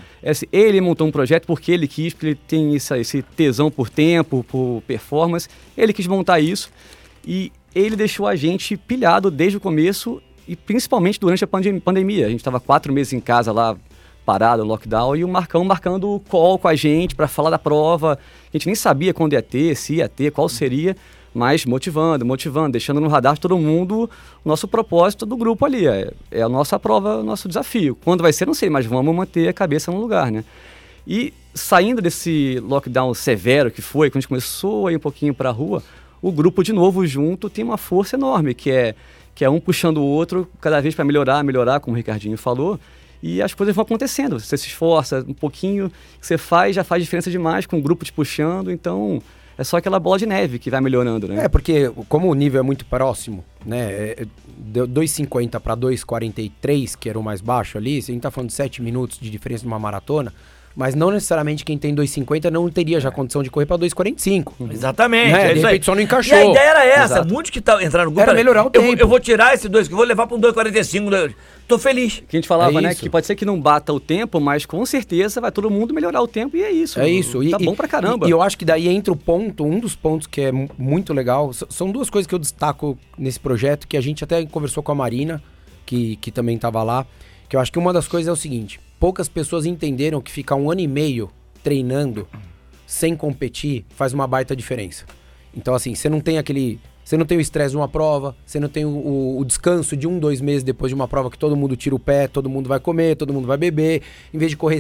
[0.52, 4.83] ele montou um projeto porque ele quis, porque ele tem esse tesão por tempo, por
[4.87, 5.48] performance.
[5.76, 6.70] Ele quis montar isso
[7.26, 12.26] e ele deixou a gente pilhado desde o começo e principalmente durante a pandemia.
[12.26, 13.76] A gente estava quatro meses em casa lá
[14.24, 18.18] parado, lockdown, e o Marcão marcando call com a gente para falar da prova.
[18.52, 20.96] A gente nem sabia quando ia ter, se ia ter, qual seria,
[21.34, 24.10] mas motivando, motivando, deixando no radar todo mundo
[24.44, 25.86] o nosso propósito do grupo ali.
[25.86, 27.96] É, é a nossa prova, o nosso desafio.
[28.04, 30.44] Quando vai ser, não sei, mas vamos manter a cabeça no lugar, né?
[31.06, 35.34] E saindo desse lockdown severo que foi, quando a gente começou a ir um pouquinho
[35.34, 35.82] para a rua,
[36.22, 38.94] o grupo de novo junto tem uma força enorme, que é,
[39.34, 42.78] que é um puxando o outro cada vez para melhorar, melhorar, como o Ricardinho falou.
[43.22, 44.40] E as coisas vão acontecendo.
[44.40, 48.12] Você se esforça um pouquinho, você faz, já faz diferença demais com o grupo te
[48.12, 48.70] puxando.
[48.70, 49.22] Então,
[49.60, 51.44] é só aquela bola de neve que vai melhorando, né?
[51.44, 54.16] É, porque como o nível é muito próximo, né?
[54.72, 58.54] 2,50 para 2,43, que era o mais baixo ali, se a gente tá falando de
[58.54, 60.32] 7 minutos de diferença numa maratona,
[60.74, 63.12] mas não necessariamente quem tem 2,50 não teria já é.
[63.12, 64.52] condição de correr para 2,45.
[64.59, 64.72] Uhum.
[64.72, 65.33] Exatamente.
[65.33, 65.50] Né?
[65.50, 66.37] É de repente só não encaixou.
[66.37, 67.14] E a ideia era essa.
[67.14, 67.33] Exato.
[67.33, 68.28] Muitos que tá, entraram no grupo.
[68.28, 69.02] Era melhorar o eu, tempo.
[69.02, 71.35] Eu vou tirar esse 2, que eu vou levar para um 2,45.
[71.66, 72.22] Tô feliz.
[72.26, 72.94] Que a gente falava, é né?
[72.94, 76.20] Que pode ser que não bata o tempo, mas com certeza vai todo mundo melhorar
[76.22, 77.00] o tempo e é isso.
[77.00, 77.38] É isso.
[77.50, 78.26] Tá e, bom pra caramba.
[78.26, 81.12] E, e eu acho que daí entra o ponto, um dos pontos que é muito
[81.12, 81.52] legal.
[81.52, 84.94] São duas coisas que eu destaco nesse projeto, que a gente até conversou com a
[84.94, 85.42] Marina,
[85.85, 87.06] que, que também estava lá.
[87.48, 90.54] Que eu acho que uma das coisas é o seguinte: poucas pessoas entenderam que ficar
[90.56, 91.30] um ano e meio
[91.64, 92.28] treinando
[92.86, 95.06] sem competir faz uma baita diferença.
[95.56, 96.78] Então, assim, você não tem aquele.
[97.02, 100.06] Você não tem o estresse de uma prova, você não tem o, o, descanso de
[100.06, 102.68] um, dois meses depois de uma prova que todo mundo tira o pé, todo mundo
[102.68, 104.02] vai comer, todo mundo vai beber.
[104.32, 104.78] Em vez de correr,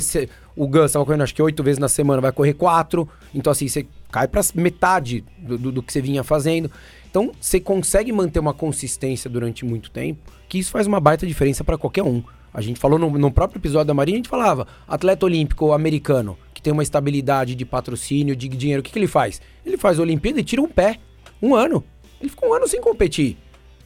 [0.54, 3.08] o Gus estava correndo acho que oito vezes na semana, vai correr quatro.
[3.34, 6.70] Então, assim, você cai para metade do, do, do que você vinha fazendo.
[7.10, 11.64] Então, você consegue manter uma consistência durante muito tempo, que isso faz uma baita diferença
[11.64, 12.22] para qualquer um.
[12.52, 16.36] A gente falou no, no próprio episódio da Marinha, a gente falava, atleta olímpico americano,
[16.52, 19.40] que tem uma estabilidade de patrocínio, de dinheiro, o que, que ele faz?
[19.64, 20.98] Ele faz a Olimpíada e tira um pé.
[21.40, 21.82] Um ano.
[22.20, 23.38] Ele fica um ano sem competir.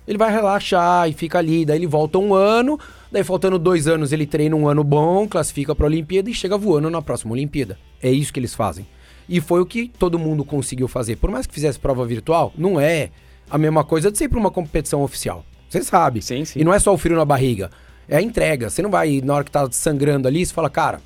[0.07, 2.79] Ele vai relaxar e fica ali, daí ele volta um ano,
[3.11, 6.59] daí faltando dois anos ele treina um ano bom, classifica para a Olimpíada e chega
[6.59, 7.79] voando na próxima Olimpíada.
[8.03, 8.87] É isso que eles fazem.
[9.27, 11.16] E foi o que todo mundo conseguiu fazer.
[11.16, 13.11] Por mais que fizesse prova virtual, não é
[13.50, 15.44] a mesma coisa de ser para uma competição oficial.
[15.70, 16.20] Você sabe.
[16.20, 16.61] Sim, sim.
[16.61, 17.70] E não é só o frio na barriga.
[18.09, 18.71] É a entrega.
[18.71, 21.01] Você não vai, na hora que tá sangrando ali, você fala, cara,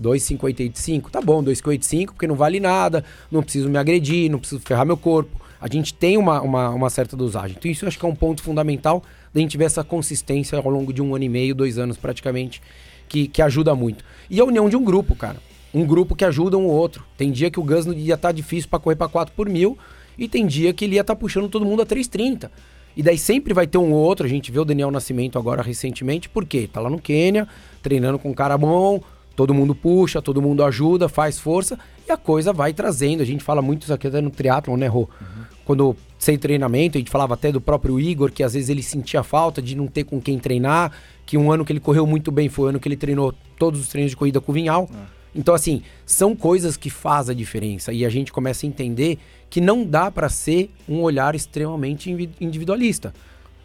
[0.00, 4.86] 2,55, tá bom, 2,55, porque não vale nada, não preciso me agredir, não preciso ferrar
[4.86, 5.40] meu corpo.
[5.60, 7.56] A gente tem uma, uma, uma certa dosagem.
[7.58, 10.70] Então, isso eu acho que é um ponto fundamental da gente ver essa consistência ao
[10.70, 12.60] longo de um ano e meio, dois anos praticamente,
[13.08, 14.04] que, que ajuda muito.
[14.28, 15.36] E a união de um grupo, cara.
[15.72, 17.04] Um grupo que ajuda um outro.
[17.16, 19.78] Tem dia que o Gus ia estar tá difícil para correr para 4 por mil,
[20.16, 22.50] e tem dia que ele ia estar tá puxando todo mundo a 3,30.
[22.96, 26.28] E daí sempre vai ter um outro, a gente vê o Daniel Nascimento agora recentemente,
[26.28, 27.48] porque tá lá no Quênia,
[27.82, 29.00] treinando com um cara bom,
[29.34, 33.22] todo mundo puxa, todo mundo ajuda, faz força, e a coisa vai trazendo.
[33.22, 35.00] A gente fala muito isso aqui até no triatlon, né, Rô?
[35.00, 35.44] Uhum.
[35.64, 39.22] Quando sem treinamento, a gente falava até do próprio Igor, que às vezes ele sentia
[39.22, 40.92] falta de não ter com quem treinar,
[41.26, 43.80] que um ano que ele correu muito bem foi o ano que ele treinou todos
[43.80, 44.88] os treinos de corrida com o Vinhal.
[44.90, 45.14] Uhum.
[45.34, 47.92] Então, assim, são coisas que fazem a diferença.
[47.92, 49.18] E a gente começa a entender
[49.54, 53.14] que não dá para ser um olhar extremamente individualista.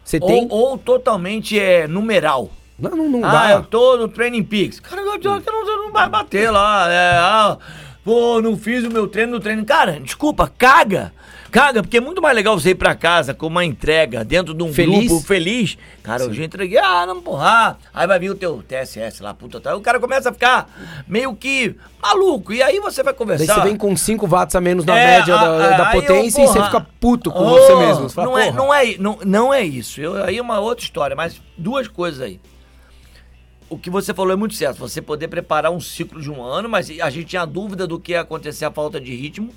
[0.04, 0.46] Você tem...
[0.48, 2.48] ou, ou totalmente é, numeral.
[2.78, 3.50] Não, não, não ah, dá.
[3.54, 4.78] eu tô no Training Peaks.
[4.78, 6.88] Cara, eu, eu, não, não vai bater lá.
[6.88, 7.58] É, ah,
[8.04, 9.64] pô, não fiz o meu treino no treino.
[9.64, 11.12] Cara, desculpa, caga.
[11.50, 14.62] Caga, porque é muito mais legal você ir pra casa com uma entrega dentro de
[14.62, 15.08] um feliz.
[15.08, 15.76] grupo feliz.
[16.02, 16.28] Cara, Sim.
[16.28, 17.76] eu já entreguei, ah, não porra.
[17.92, 19.74] Aí vai vir o teu TSS lá, puta, tá.
[19.74, 20.68] O cara começa a ficar
[21.08, 22.52] meio que maluco.
[22.52, 23.46] E aí você vai conversar.
[23.46, 26.40] Daí você vem com 5 watts a menos na é, média a, da, da potência
[26.40, 28.08] eu, porra, e você fica puto com oh, você mesmo.
[28.08, 30.00] Você fala, não, é, não, é, não, não é isso.
[30.00, 32.40] Eu, aí é uma outra história, mas duas coisas aí
[33.70, 34.78] o que você falou é muito certo.
[34.78, 38.12] Você poder preparar um ciclo de um ano, mas a gente tinha dúvida do que
[38.12, 39.52] ia acontecer a falta de ritmo.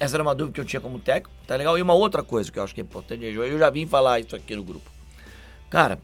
[0.00, 1.76] Essa era uma dúvida que eu tinha como técnico, tá legal?
[1.76, 4.36] E uma outra coisa que eu acho que é importante, eu já vim falar isso
[4.36, 4.90] aqui no grupo.
[5.68, 5.98] Cara,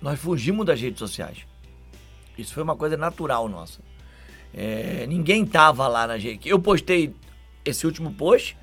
[0.00, 1.38] nós fugimos das redes sociais.
[2.36, 3.80] Isso foi uma coisa natural nossa.
[4.54, 6.48] É, ninguém tava lá na gente.
[6.48, 7.14] Eu postei
[7.64, 8.56] esse último post,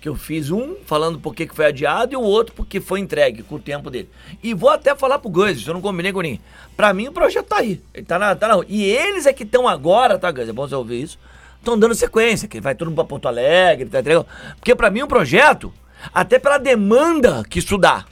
[0.00, 3.42] que eu fiz um falando por que foi adiado e o outro porque foi entregue
[3.42, 4.08] com o tempo dele.
[4.42, 6.40] E vou até falar pro isso eu não combinei com ninguém.
[6.74, 7.82] Pra mim o projeto tá aí.
[7.92, 8.64] Ele tá na, tá na.
[8.66, 10.48] E eles é que estão agora, tá, Guns?
[10.48, 11.18] É bom você ouvir isso.
[11.60, 14.26] Estão dando sequência, que vai todo mundo pra Porto Alegre, tá entendendo?
[14.56, 15.72] Porque pra mim o projeto,
[16.12, 18.04] até pela demanda que isso dá.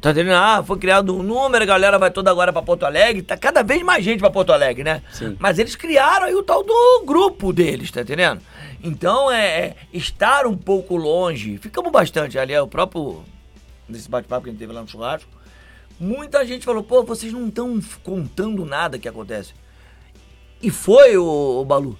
[0.00, 0.34] Tá entendendo?
[0.34, 3.22] Ah, foi criado um número, a galera vai toda agora pra Porto Alegre.
[3.22, 5.02] Tá cada vez mais gente pra Porto Alegre, né?
[5.12, 5.36] Sim.
[5.38, 8.40] Mas eles criaram aí o tal do grupo deles, tá entendendo?
[8.82, 11.58] Então é, é estar um pouco longe.
[11.58, 13.24] Ficamos bastante ali, é o próprio.
[13.88, 15.30] Nesse bate-papo que a gente teve lá no churrasco.
[15.98, 19.54] Muita gente falou, pô, vocês não estão contando nada que acontece.
[20.62, 21.98] E foi, o, Balu.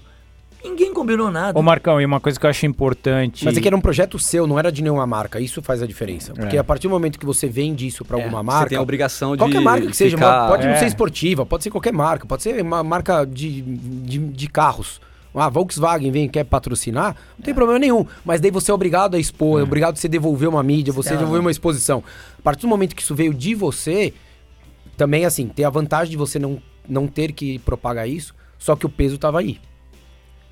[0.63, 1.57] Ninguém combinou nada.
[1.57, 3.45] Ô Marcão, e uma coisa que eu acho importante.
[3.45, 5.39] Mas é que era um projeto seu, não era de nenhuma marca.
[5.39, 6.33] Isso faz a diferença.
[6.33, 6.59] Porque É.
[6.59, 8.69] a partir do momento que você vende isso pra alguma Você marca.
[8.69, 9.39] tem a obrigação de.
[9.43, 10.77] Qualquer marca que seja, ficar- pode não é.
[10.77, 14.99] ser esportiva, pode ser qualquer marca, pode ser uma marca de, de, de carros.
[15.39, 17.45] Ah, Volkswagen vem quer patrocinar, não É.
[17.45, 18.03] tem problema nenhum.
[18.25, 21.15] Mas daí você é obrigado a expor, é obrigado a você devolver uma mídia, você
[21.15, 22.03] devolver uma exposição.
[22.39, 24.13] A partir do momento que isso veio de você,
[24.97, 28.85] também assim, tem a vantagem de você não, não ter que propagar isso, só que
[28.87, 29.59] o peso tava aí.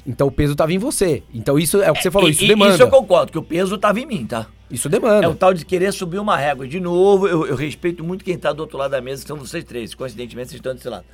[0.06, 1.24] Então o peso tava em você.
[1.34, 2.74] Então isso é o que você falou, E- isso e- demanda.
[2.74, 4.48] Isso eu concordo, que o peso tava em mim, tá?
[4.70, 5.26] Isso demanda.
[5.26, 6.68] É o tal de querer subir uma régua.
[6.68, 9.38] De novo, eu, eu respeito muito quem tá do outro lado da mesa, que são
[9.38, 9.94] vocês três.
[9.96, 11.06] Coincidentemente, vocês estão desse lado.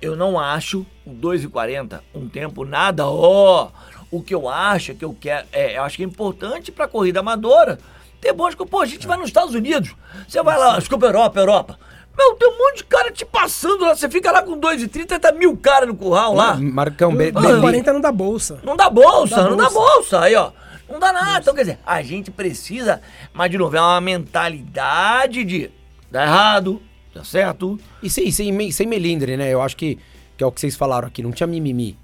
[0.00, 3.70] Eu não acho o 2,40 um tempo nada, ó.
[4.10, 5.46] o que eu acho é que eu quero.
[5.52, 7.78] É, eu acho que é importante pra corrida amadora
[8.20, 8.54] ter bons.
[8.54, 9.94] Pô, a gente vai nos Estados Unidos.
[10.28, 11.78] Você vai lá, desculpa, Europa, Europa.
[12.16, 13.94] Meu, tem um monte de cara te passando lá.
[13.96, 16.54] Você fica lá com 2,30 tá mil caras no curral lá.
[16.56, 18.60] Marcão, be, Ah, be- 40 não dá bolsa.
[18.62, 20.20] Não dá bolsa, Não dá não dá bolsa.
[20.20, 20.52] Aí, ó.
[20.88, 21.40] Não dá nada.
[21.40, 23.00] Então, quer dizer, a gente precisa,
[23.32, 25.70] mas de novo, é uma mentalidade de
[26.10, 26.80] dá errado,
[27.14, 27.78] dá certo.
[28.02, 29.52] E sem, sem, me- sem melindre, né?
[29.52, 29.98] Eu acho que,
[30.36, 31.22] que é o que vocês falaram aqui.
[31.22, 31.98] Não tinha mimimi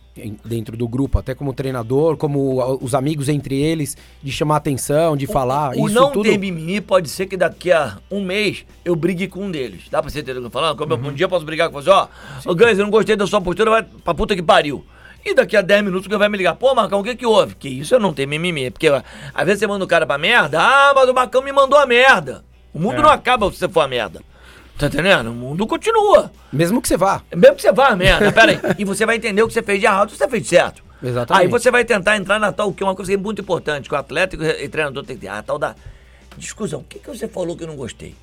[0.44, 5.26] dentro do grupo, até como treinador, como os amigos entre eles, de chamar atenção, de
[5.26, 5.70] falar.
[5.76, 6.24] o isso não tudo.
[6.28, 9.82] ter mimimi pode ser que daqui a um mês eu brigue com um deles.
[9.90, 10.76] Dá pra você entender o que eu tô falando?
[10.76, 12.08] Como eu- um dia eu posso brigar com você, ó,
[12.44, 14.84] ô Gans, eu não gostei da sua postura, vai pra puta que pariu.
[15.24, 17.54] E daqui a 10 minutos o vai me ligar, pô, Marcão, o que que houve?
[17.54, 18.70] Que isso eu não tenho mimimi.
[18.70, 19.02] Porque ó,
[19.34, 21.86] às vezes você manda o cara pra merda, ah, mas o Marcão me mandou a
[21.86, 22.42] merda.
[22.72, 24.22] O mundo não acaba se você for a merda.
[24.78, 25.30] Tá entendendo?
[25.30, 26.32] O mundo continua.
[26.52, 27.22] Mesmo que você vá.
[27.34, 28.60] Mesmo que você vá merda, pera aí.
[28.78, 30.82] E você vai entender o que você fez de errado você fez certo.
[31.02, 31.44] Exatamente.
[31.44, 33.94] Aí você vai tentar entrar na tal, que é uma coisa é muito importante, que
[33.94, 35.74] o atleta e o treinador tem que ter, a tal da
[36.36, 36.80] discussão.
[36.80, 38.14] O que, que você falou que eu não gostei?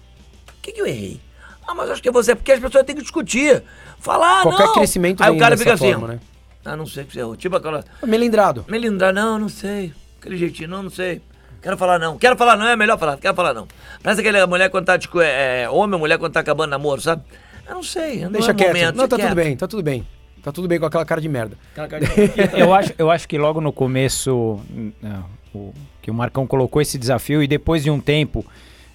[0.49, 1.19] O que, que eu errei?
[1.67, 3.61] Ah, mas acho que é você, porque as pessoas têm que discutir.
[3.99, 4.73] Falar, ah, Qualquer não.
[4.73, 6.19] crescimento Aí o cara fica assim, forma, né?
[6.63, 7.35] ah, não sei o que você errou.
[7.35, 8.65] Tipo aquela, Melindrado.
[8.67, 9.93] melindrar, não, não sei.
[10.19, 11.21] Aquele jeitinho, não, não sei.
[11.61, 12.17] Quero falar não.
[12.17, 13.17] Quero falar não, é melhor falar.
[13.17, 13.67] Quero falar não.
[14.03, 17.01] Parece aquela mulher quando tá, tipo, é, é, homem ou mulher quando tá acabando namoro,
[17.01, 17.23] sabe?
[17.67, 18.67] Eu não sei, não Deixa é quieto.
[18.69, 18.95] momento.
[18.95, 19.45] não, tá deixa tudo quieto.
[19.47, 20.07] bem, tá tudo bem.
[20.43, 21.57] Tá tudo bem com aquela cara de merda.
[21.75, 22.07] Cara de-
[22.57, 26.81] eu, acho, eu acho que logo no começo hum, ah, o, que o Marcão colocou
[26.81, 28.45] esse desafio e depois de um tempo,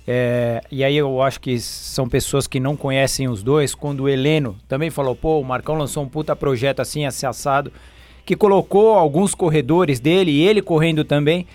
[0.06, 4.08] é, e aí eu acho que são pessoas que não conhecem os dois, quando o
[4.08, 7.70] Heleno também falou, pô, o Marcão lançou um puta projeto assim, assim, assado,
[8.24, 11.46] que colocou alguns corredores dele e ele correndo também.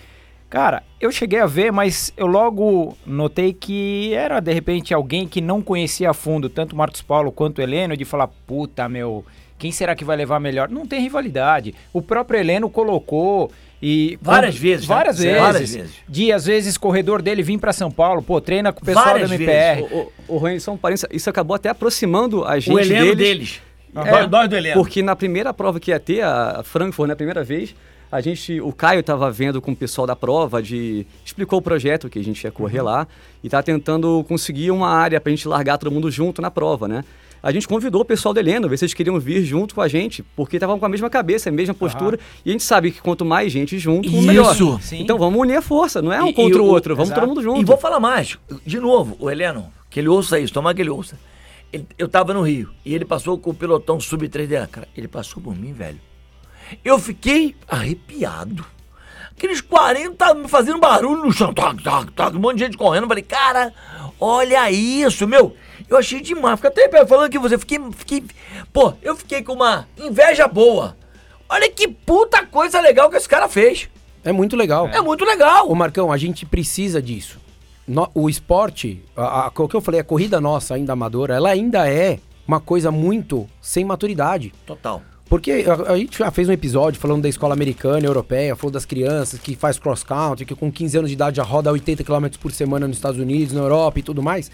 [0.50, 5.40] Cara, eu cheguei a ver, mas eu logo notei que era de repente alguém que
[5.42, 9.26] não conhecia a fundo tanto o Marcos Paulo quanto o Heleno, de falar, puta meu,
[9.58, 10.70] quem será que vai levar melhor?
[10.70, 11.74] Não tem rivalidade.
[11.92, 14.18] O próprio Heleno colocou e.
[14.22, 14.94] Várias quando- vezes, né?
[14.94, 15.38] Várias vezes.
[15.40, 15.90] Várias vezes.
[16.08, 19.28] De às vezes corredor dele vir pra São Paulo, pô, treina com o pessoal Várias
[19.28, 19.82] da MPR.
[19.82, 19.92] vezes.
[19.92, 19.96] O,
[20.28, 23.18] o, o Rony, só um parênteses, isso acabou até aproximando a gente O Heleno deles.
[23.18, 23.60] deles.
[23.94, 24.80] É, Nós- Nós do Heleno.
[24.80, 27.74] Porque na primeira prova que ia ter, a Frankfurt, na primeira vez,
[28.10, 32.08] a gente, o Caio estava vendo com o pessoal da prova, de explicou o projeto
[32.08, 33.06] que a gente ia correr lá
[33.44, 37.04] e tá tentando conseguir uma área pra gente largar todo mundo junto na prova, né?
[37.40, 39.86] A gente convidou o pessoal do Heleno, ver se eles queriam vir junto com a
[39.86, 43.00] gente, porque estavam com a mesma cabeça, a mesma postura, e a gente sabe que
[43.00, 44.22] quanto mais gente junto, Isso.
[44.26, 44.54] melhor.
[44.80, 45.00] Sim.
[45.00, 47.20] Então vamos unir a força, não é um E- contra e o outro, vamos exato.
[47.20, 47.60] todo mundo junto.
[47.60, 48.36] E vou falar mais.
[48.66, 51.16] De novo, o Heleno, que ele ouça isso, tomara que ele ouça.
[51.72, 54.66] Ele- eu tava no Rio e ele passou com o pelotão sub-3 dele.
[54.66, 55.98] Cara, ele passou por mim, velho.
[56.84, 58.64] Eu fiquei arrepiado.
[59.36, 61.52] Aqueles 40 fazendo barulho no chão.
[61.54, 63.04] Toc, toc, toc, um monte de gente correndo.
[63.04, 63.72] Eu falei, cara,
[64.20, 65.54] olha isso, meu.
[65.88, 66.56] Eu achei demais.
[66.58, 67.56] Fica até falando que você.
[67.56, 68.24] Fiquei, fiquei.
[68.72, 70.96] Pô, eu fiquei com uma inveja boa.
[71.48, 73.88] Olha que puta coisa legal que esse cara fez.
[74.24, 74.88] É muito legal.
[74.88, 75.70] É muito legal.
[75.70, 77.38] Ô Marcão, a gente precisa disso.
[77.86, 81.48] No- o esporte, a, a- o que eu falei, a corrida nossa ainda amadora, ela
[81.50, 84.52] ainda é uma coisa muito sem maturidade.
[84.66, 85.00] Total.
[85.28, 88.86] Porque a, a gente já fez um episódio falando da escola americana, europeia, falou das
[88.86, 92.26] crianças que faz cross country, que com 15 anos de idade já roda 80 km
[92.40, 94.50] por semana nos Estados Unidos, na Europa e tudo mais.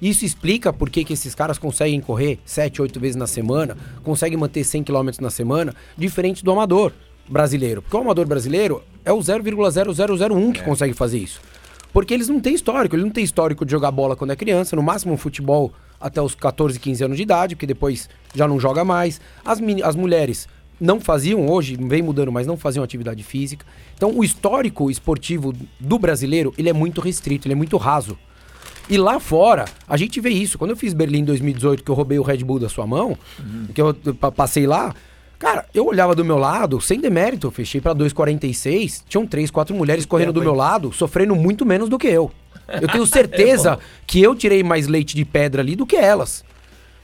[0.00, 4.38] Isso explica por que, que esses caras conseguem correr 7, 8 vezes na semana, conseguem
[4.38, 6.92] manter 100 km na semana, diferente do amador
[7.26, 7.80] brasileiro.
[7.80, 11.40] Porque o amador brasileiro é o 0,0001 que consegue fazer isso.
[11.92, 14.76] Porque eles não têm histórico, ele não tem histórico de jogar bola quando é criança,
[14.76, 18.58] no máximo um futebol até os 14, 15 anos de idade, porque depois já não
[18.60, 19.20] joga mais.
[19.44, 20.48] As, as mulheres
[20.80, 23.66] não faziam, hoje vem mudando, mas não faziam atividade física.
[23.96, 28.16] Então o histórico esportivo do brasileiro, ele é muito restrito, ele é muito raso.
[28.88, 30.56] E lá fora, a gente vê isso.
[30.56, 33.18] Quando eu fiz Berlim em 2018, que eu roubei o Red Bull da sua mão,
[33.74, 34.94] que eu pa- passei lá,
[35.38, 40.06] cara, eu olhava do meu lado, sem demérito, fechei pra 2,46, tinham três, quatro mulheres
[40.06, 42.30] correndo do meu lado, sofrendo muito menos do que eu.
[42.80, 46.42] Eu tenho certeza que eu tirei mais leite de pedra ali do que elas.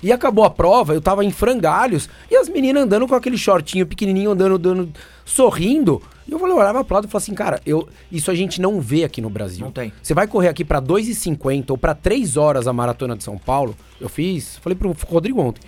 [0.02, 3.86] E acabou a prova, eu tava em frangalhos, e as meninas andando com aquele shortinho
[3.86, 4.92] pequenininho, andando, andando
[5.24, 6.02] sorrindo.
[6.28, 8.60] E eu falei, eu olhava pro lado e falava assim, cara, eu, isso a gente
[8.60, 9.64] não vê aqui no Brasil.
[9.64, 9.92] Não tem.
[10.02, 13.74] Você vai correr aqui pra 2,50 ou pra 3 horas a maratona de São Paulo.
[14.00, 15.62] Eu fiz, falei pro Rodrigo ontem.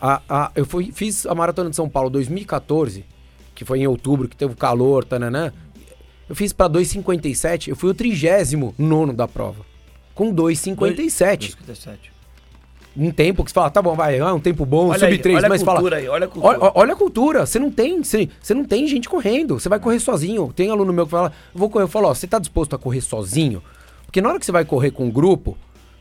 [0.00, 3.04] A, a- eu fui, fiz a maratona de São Paulo 2014,
[3.54, 5.52] que foi em outubro, que teve calor, tananã.
[6.28, 9.64] Eu fiz pra 2,57, eu fui o 39 da prova.
[10.14, 12.12] Com 2,57 57.
[12.96, 15.18] Um tempo que você fala, tá bom, vai, é um tempo bom, Olha sub aí,
[15.18, 15.78] 3, olha a mas fala.
[15.78, 16.58] cultura aí, olha a cultura.
[16.58, 19.78] Olha, olha a cultura, você não tem, você, você não tem gente correndo, você vai
[19.78, 20.52] correr sozinho.
[20.54, 23.00] Tem aluno meu que fala, vou correr, eu falo, ó, você tá disposto a correr
[23.00, 23.62] sozinho?
[24.04, 25.58] Porque na hora que você vai correr com um grupo,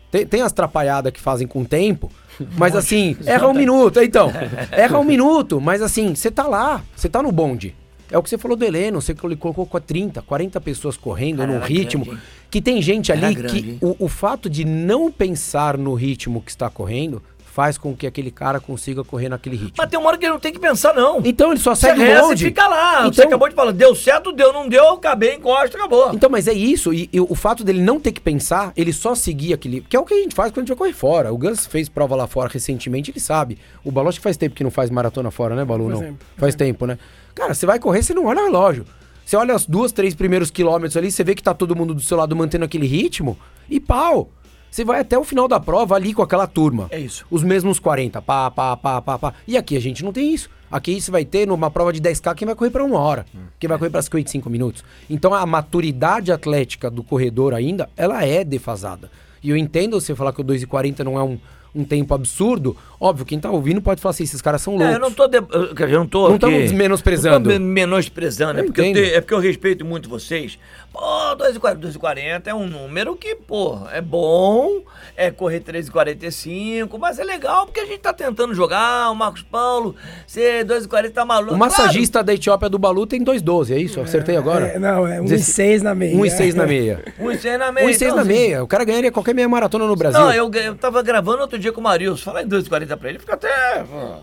[0.10, 2.10] tem, tem as trapalhadas que fazem com o tempo,
[2.58, 4.31] mas assim, erra um minuto, então,
[4.71, 7.75] erra um minuto, mas assim, você tá lá, você tá no bonde.
[8.12, 11.51] É o que você falou do Heleno, você colocou com 30, 40 pessoas correndo Cara,
[11.51, 12.17] num ritmo?
[12.56, 16.50] Que tem gente ali grande, que o, o fato de não pensar no ritmo que
[16.52, 19.74] está correndo faz com que aquele cara consiga correr naquele ritmo.
[19.78, 21.22] Mas tem uma hora que ele não tem que pensar, não.
[21.26, 23.02] Então ele só Você segue o reza e fica lá.
[23.04, 26.13] Você Então- acabou de falar, deu certo, deu, não deu, acabei, encosta, acabou.
[26.13, 29.13] Então, mas é isso, e, e o fato dele não ter que pensar, ele só
[29.15, 29.82] seguir aquele.
[29.82, 31.34] Que é o que a gente faz quando a gente vai correr fora.
[31.34, 33.58] O Gus fez prova lá fora recentemente, ele sabe.
[33.84, 35.88] O Balu acho que faz tempo que não faz maratona fora, né, Balu?
[35.89, 36.06] Faz Não.
[36.08, 36.98] tempo, faz Faz tempo, né?
[37.34, 38.86] Cara, você vai correr, você não olha o relógio.
[39.26, 42.02] Você olha os duas, três primeiros quilômetros ali, você vê que tá todo mundo do
[42.02, 43.36] seu lado mantendo aquele ritmo,
[43.68, 44.30] e pau!
[44.70, 46.88] Você vai até o final da prova ali com aquela turma.
[46.92, 47.26] É isso.
[47.32, 49.34] Os mesmos 40, pá, pá, pá, pá, pá.
[49.48, 50.50] E aqui a gente não tem isso.
[50.70, 53.26] Aqui você vai ter numa prova de 10K quem vai correr para uma hora,
[53.58, 54.84] quem vai correr para 55 minutos.
[55.10, 59.10] Então a maturidade atlética do corredor ainda, ela é defasada.
[59.42, 61.40] E eu entendo você falar que o 2,40 não é um,
[61.76, 62.76] um tempo absurdo.
[63.00, 64.94] Óbvio, quem tá ouvindo pode falar assim, esses caras são loucos.
[64.94, 65.28] É, eu não tô.
[65.28, 65.38] De...
[65.38, 66.28] eu- não tô.
[66.30, 67.50] Não estamos menosprezando.
[67.50, 68.60] Não tô me- menosprezando.
[68.60, 70.58] É Eu porque eu, te- é porque eu respeito muito vocês.
[70.95, 74.81] Pô, 2,40 2,40 é um número que, pô, é bom.
[75.17, 76.97] É correr 3,45.
[76.97, 79.12] Mas é legal porque a gente tá tentando jogar.
[79.12, 79.93] O Marcos Paulo,
[80.25, 81.53] você 2,40 tá maluco.
[81.53, 83.99] O massagista da Etiópia do Balu tem 2,12, é isso?
[83.99, 84.67] Eu acertei agora?
[84.67, 86.15] É, não, é 16 1,6 na meia.
[86.15, 87.03] 1,6 na meia.
[87.15, 87.88] Claro, 1,6 na meia.
[87.88, 88.63] 1,6 então, na assim, meia.
[88.63, 90.19] O cara ganharia qualquer meia maratona no Brasil.
[90.19, 92.21] Não, eu, eu tava gravando outro dia com o Marius.
[92.21, 93.84] Fala em 2,40 pra ele, fica até.
[93.84, 94.17] pô,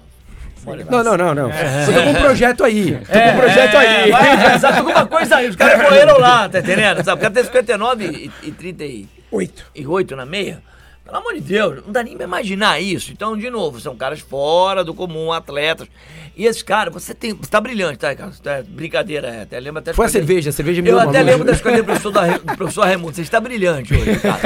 [0.91, 1.51] Não, não, não, não.
[1.51, 2.93] Eu tô com um projeto aí.
[3.07, 4.11] Tô É, com um projeto aí.
[4.11, 5.49] Vai pensar alguma coisa aí.
[5.49, 7.05] Os caras correram lá, tá entendendo?
[7.05, 7.19] Sabe?
[7.19, 10.17] O cara tem 59 e, e 38 Oito.
[10.17, 10.63] na meia.
[11.05, 13.11] Pelo amor de Deus, não dá nem pra imaginar isso.
[13.13, 15.89] Então, de novo, são caras fora do comum, atletas.
[16.35, 17.35] E esses caras, você tem.
[17.35, 18.39] Você tá brilhante, tá, Ricardo?
[18.41, 19.43] Tá, brincadeira, é.
[19.43, 21.85] Até lembro até Foi a cerveja, a cerveja me Eu até lembro das coisas do
[21.85, 23.15] professor, da, do professor Raimundo.
[23.15, 24.41] Você está brilhante hoje, cara.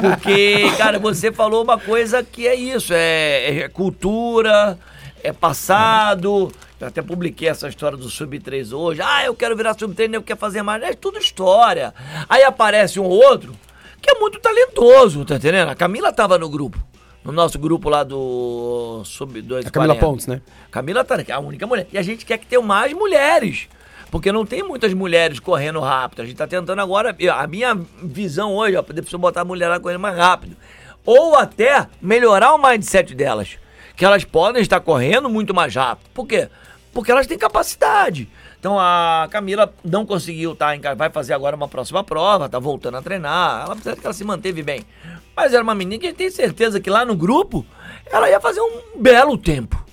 [0.00, 4.78] Porque, cara, você falou uma coisa que é isso: é, é cultura,
[5.22, 6.52] é passado.
[6.80, 9.00] Eu até publiquei essa história do Sub-3 hoje.
[9.02, 10.82] Ah, eu quero virar Sub-3, eu quero fazer mais.
[10.82, 11.92] É tudo história.
[12.28, 13.54] Aí aparece um ou outro
[14.00, 15.68] que é muito talentoso, tá entendendo?
[15.68, 16.78] A Camila tava no grupo.
[17.24, 19.66] No nosso grupo lá do Sub-2.
[19.66, 20.40] A Camila Pontes, né?
[20.70, 21.86] Camila tá é a única mulher.
[21.92, 23.68] E a gente quer que tenha mais mulheres.
[24.10, 26.22] Porque não tem muitas mulheres correndo rápido.
[26.22, 27.14] A gente tá tentando agora.
[27.34, 30.56] A minha visão hoje, ó, poder botar a mulher lá correndo mais rápido.
[31.04, 33.58] Ou até melhorar o mindset delas.
[33.98, 36.08] Que elas podem estar correndo muito mais rápido.
[36.14, 36.48] Por quê?
[36.94, 38.28] Porque elas têm capacidade.
[38.58, 43.02] Então a Camila não conseguiu casa, vai fazer agora uma próxima prova, tá voltando a
[43.02, 43.66] treinar.
[43.66, 44.84] Ela precisa que ela se manteve bem.
[45.36, 47.66] Mas era uma menina que a gente tem certeza que lá no grupo
[48.06, 49.84] ela ia fazer um belo tempo.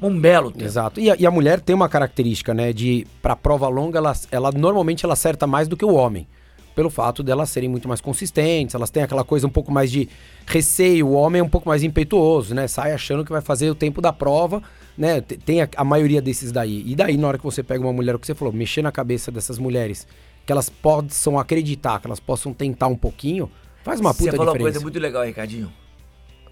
[0.00, 0.64] Um belo tempo.
[0.64, 1.00] Exato.
[1.00, 2.72] E a, e a mulher tem uma característica, né?
[2.72, 6.26] De pra prova longa, ela, ela normalmente ela acerta mais do que o homem.
[6.74, 10.08] Pelo fato delas serem muito mais consistentes, elas têm aquela coisa um pouco mais de
[10.46, 11.06] receio.
[11.06, 12.66] O homem é um pouco mais impetuoso, né?
[12.66, 14.60] Sai achando que vai fazer o tempo da prova,
[14.98, 15.20] né?
[15.20, 16.82] Te- Tem a, a maioria desses daí.
[16.84, 18.90] E daí, na hora que você pega uma mulher, o que você falou, mexer na
[18.90, 20.04] cabeça dessas mulheres,
[20.44, 23.48] que elas possam acreditar, que elas possam tentar um pouquinho,
[23.84, 24.72] faz uma puta Você falou uma diferença.
[24.80, 25.72] coisa muito legal, Ricardinho.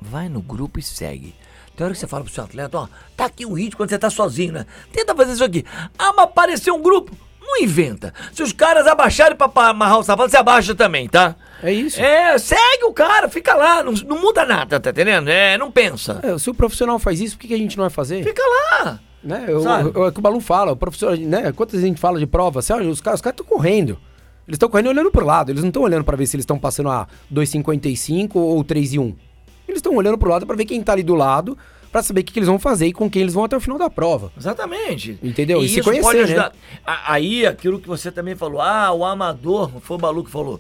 [0.01, 1.35] Vai no grupo e segue.
[1.77, 3.99] Tem hora que você fala pro seu atleta, ó, tá aqui o ritmo quando você
[3.99, 4.67] tá sozinho, né?
[4.93, 5.65] Tenta fazer isso aqui.
[5.99, 7.17] Ah, mas apareceu um grupo.
[7.55, 8.15] Não inventa.
[8.33, 11.37] Se os caras abaixarem pra amarrar o sapato, você abaixa também, tá?
[11.63, 12.01] É isso.
[12.01, 15.29] É, segue o cara, fica lá, não, não muda nada, tá entendendo?
[15.29, 16.19] É, não pensa.
[16.23, 18.25] É, se o profissional faz isso, por que, que a gente não vai fazer?
[18.25, 18.99] Fica lá.
[19.23, 19.45] Né?
[19.47, 21.53] Eu, eu- é o que o Balu fala, o professor, né?
[21.53, 22.61] Quantas vezes a gente fala de prova?
[22.63, 23.93] Você olha, os caras estão correndo.
[24.49, 26.59] Eles estão correndo olhando pro lado, eles não estão olhando pra ver se eles estão
[26.59, 29.05] passando a 2,55 ou 3 e 1.
[29.69, 31.57] Eles estão olhando pro lado pra ver quem tá ali do lado,
[31.93, 33.61] pra saber o que, que eles vão fazer e com quem eles vão até o
[33.61, 34.33] final da prova.
[34.37, 35.19] Exatamente.
[35.23, 35.63] Entendeu?
[35.63, 36.25] E se isso conhecer, pode né?
[36.25, 36.53] ajudar.
[36.85, 40.59] A- Aí, aquilo que você também falou, ah, o amador, foi o Balu que falou,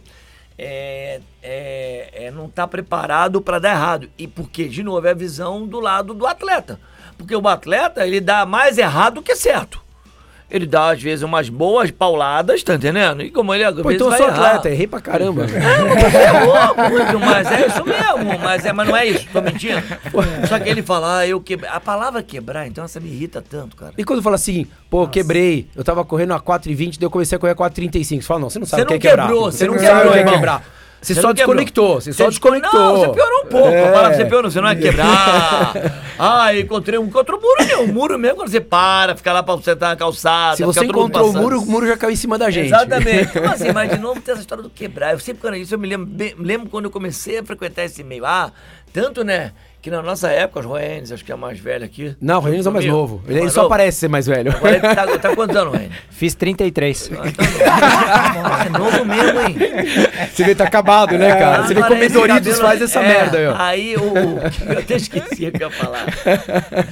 [0.58, 4.08] é, é- é, não tá preparado para dar errado.
[4.18, 6.78] E porque, de novo, é a visão do lado do atleta.
[7.18, 9.81] Porque o atleta, ele dá mais errado do que certo.
[10.54, 13.22] Ele dá, às vezes, umas boas pauladas, tá entendendo?
[13.22, 14.46] E como ele às Pô, vezes, então eu sou errar.
[14.48, 15.46] atleta, errei pra caramba.
[15.46, 18.38] Você errou muito, mas é isso mesmo.
[18.38, 19.82] Mas, é, mas não é isso, tô mentindo.
[20.46, 21.70] Só que ele fala, ah, eu quebrei.
[21.70, 23.94] A palavra quebrar, então, essa me irrita tanto, cara.
[23.96, 27.38] E quando fala assim, pô, quebrei, eu tava correndo a 4,20, daí eu comecei a
[27.38, 28.04] correr a 4,35.
[28.04, 29.26] Você fala, não, você não sabe Você o que é não quebrar.
[29.28, 30.64] quebrou, você não sabe quebrou, o que é quebrar.
[31.02, 32.80] Você, Você só não desconectou, você só Você desco- desconectou.
[32.80, 33.68] Não, você piorou um pouco.
[33.68, 33.88] É.
[33.88, 35.72] A palavra você piorou, você não é quebrar.
[36.16, 37.82] ah, encontrei um encontrou o muro, meu.
[37.82, 40.56] O muro mesmo, quando você para, fica lá pra sentar na calçada.
[40.56, 42.66] Se você encontrou o muro, o muro já caiu em cima da gente.
[42.68, 43.32] Exatamente.
[43.34, 43.72] Como assim?
[43.72, 45.12] Mas de novo tem essa história do quebrar.
[45.12, 48.24] Eu sempre quando isso eu me lembro, lembro quando eu comecei a frequentar esse meio.
[48.24, 48.52] Ah,
[48.92, 49.50] tanto, né?
[49.82, 52.14] Que na nossa época, os Roenes, acho que é a mais velha aqui.
[52.20, 52.92] Não, o Renan é mais Comigo.
[52.92, 53.22] novo.
[53.26, 53.68] Ele, ele Mais só novo?
[53.70, 54.52] parece ser mais velho.
[54.54, 55.92] Agora ele tá, tá quantos anos, Roenes?
[56.08, 57.10] Fiz 33.
[58.64, 59.56] É novo mesmo, hein?
[60.32, 61.66] Você vê, tá acabado, né, cara?
[61.66, 63.54] Você vê como Doritos faz essa É, merda aí, ó.
[63.58, 64.72] Aí o.
[64.72, 66.06] Eu até esqueci o que eu ia falar.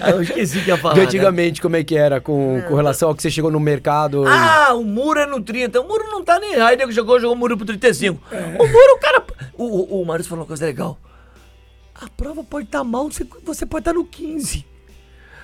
[0.01, 0.95] Ah, Eu esqueci o que eu ia falar.
[0.95, 1.07] De né?
[1.07, 4.25] antigamente, como é que era com, com relação ao que você chegou no mercado?
[4.27, 5.81] Ah, o muro é no 30.
[5.81, 6.57] O muro não tá nem.
[6.57, 8.21] Aí nego jogou, jogou o muro pro 35.
[8.33, 8.37] É.
[8.59, 9.23] O muro, o cara.
[9.57, 9.65] O,
[9.99, 10.99] o, o Maurício falou uma coisa legal.
[12.01, 14.65] A prova pode estar mal, você, você pode estar no 15.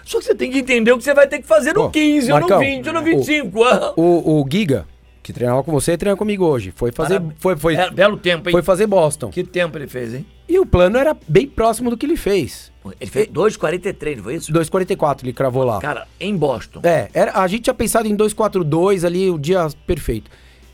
[0.05, 1.91] Só que você tem que entender o que você vai ter que fazer no Pô,
[1.91, 3.65] 15, Marcão, ou no 20, ou no 25.
[3.65, 3.93] ah.
[3.97, 4.87] O, o Giga,
[5.23, 6.73] que treinava com você, treina comigo hoje.
[6.75, 7.41] Foi fazer, Parabéns.
[7.41, 8.53] foi, foi, É, belo tempo, hein?
[8.53, 9.31] foi fazer Boston.
[9.31, 10.25] Que tempo ele fez, hein?
[10.49, 12.73] E o plano era bem próximo do que ele fez.
[13.01, 14.53] Ele fez 2,43, não foi isso?
[14.53, 15.81] 2,44 ele cravou lá.
[15.81, 16.81] Cara, em Boston.
[16.85, 20.31] É, era, a gente tinha pensado em 242 ali, o dia perfeito.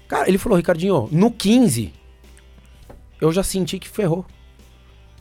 [0.07, 1.91] Cara, ele falou, Ricardinho, no 15,
[3.19, 4.27] eu já senti que ferrou.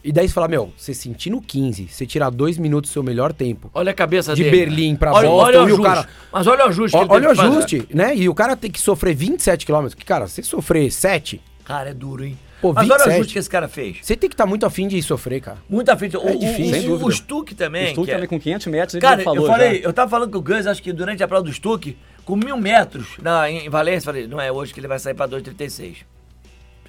[0.04, 3.04] E daí você fala, meu, você sentir no 15, você tirar dois minutos do seu
[3.04, 3.70] melhor tempo.
[3.74, 4.58] Olha a cabeça De dele.
[4.66, 5.84] Berlim pra olha, Boston, olha o e o ajuste.
[5.84, 8.16] cara- Mas olha o ajuste ele olha o ajuste, né?
[8.16, 9.88] E o cara tem que sofrer 27 km.
[9.96, 12.38] Que, cara, você sofrer 7, Cara, é duro, hein?
[12.60, 13.14] Pô, Mas olha o 27.
[13.16, 13.98] ajuste que esse cara fez.
[14.02, 15.58] você tem que estar muito afim de sofrer, cara.
[15.70, 16.18] Muito frente.
[16.18, 17.12] O, É o- difícil, o, o.
[17.12, 17.88] Stuck também.
[17.88, 19.88] O Stuck é- também com 500 metros, ele Cara, falou eu falei, já.
[19.88, 21.96] eu tava falando com o Gus, acho que durante a prova do Stuck,
[22.26, 25.14] com mil metros na, em, em Valência, falei, não é hoje que ele vai sair
[25.14, 25.98] pra 2,36.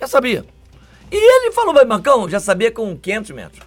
[0.01, 0.45] Já sabia.
[1.13, 3.63] E ele falou, mas Marcão, já sabia com 500 metros.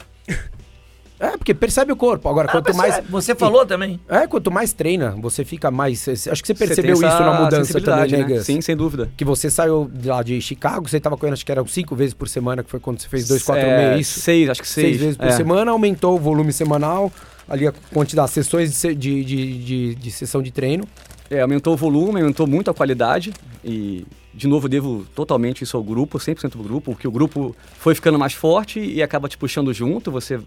[1.17, 2.27] É, porque percebe o corpo.
[2.27, 2.95] Agora, Ah, quanto mais.
[2.97, 3.99] é, Você falou também.
[4.09, 6.05] É, quanto mais treina, você fica mais.
[6.09, 8.23] Acho que você Você percebeu tem isso na mudança também, né, né?
[8.35, 8.45] Gus?
[8.45, 9.09] Sim, sem dúvida.
[9.15, 12.13] Que você saiu de lá de Chicago, você tava correndo, acho que eram cinco vezes
[12.13, 14.19] por semana, que foi quando você fez 246, É, isso?
[14.19, 14.87] Seis, acho que seis.
[14.87, 15.31] Seis vezes por é.
[15.31, 17.09] semana, aumentou o volume semanal,
[17.47, 20.83] ali a quantidade, sessões de, de, de, de, de sessão de treino.
[21.29, 23.31] É, aumentou o volume, aumentou muito a qualidade
[23.63, 24.05] e,
[24.35, 28.19] de novo, devo totalmente isso ao grupo, 100% do grupo, porque o grupo foi ficando
[28.19, 30.39] mais forte e acaba te puxando junto, você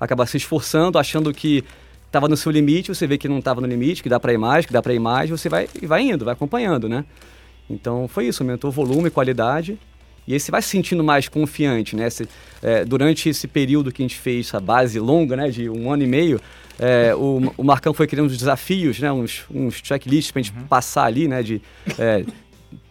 [0.00, 1.62] acaba se esforçando, achando que
[2.06, 4.38] estava no seu limite, você vê que não estava no limite, que dá para ir
[4.38, 7.04] mais, que dá para ir mais, você vai, vai indo, vai acompanhando, né?
[7.68, 9.78] Então foi isso, aumentou volume, qualidade
[10.26, 12.10] e aí você vai se sentindo mais confiante, né?
[12.10, 12.26] Você,
[12.62, 16.02] é, durante esse período que a gente fez essa base longa, né, de um ano
[16.02, 16.40] e meio,
[16.78, 21.04] é, o, o Marcão foi criando uns desafios, né, uns, uns checklists pra gente passar
[21.04, 21.62] ali, né, de
[21.96, 22.24] é,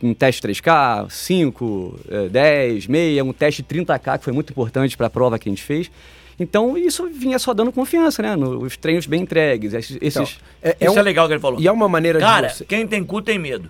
[0.05, 5.07] um teste 3K, 5, é, 10, meia, um teste 30K, que foi muito importante para
[5.07, 5.89] a prova que a gente fez.
[6.37, 8.35] Então, isso vinha só dando confiança, né?
[8.35, 9.73] Nos treinos bem entregues.
[9.73, 11.61] Esses, esses- É, é Isso um- é legal que ele falou.
[11.61, 12.65] E é uma maneira Cara, de você...
[12.65, 13.69] quem tem cu tem medo.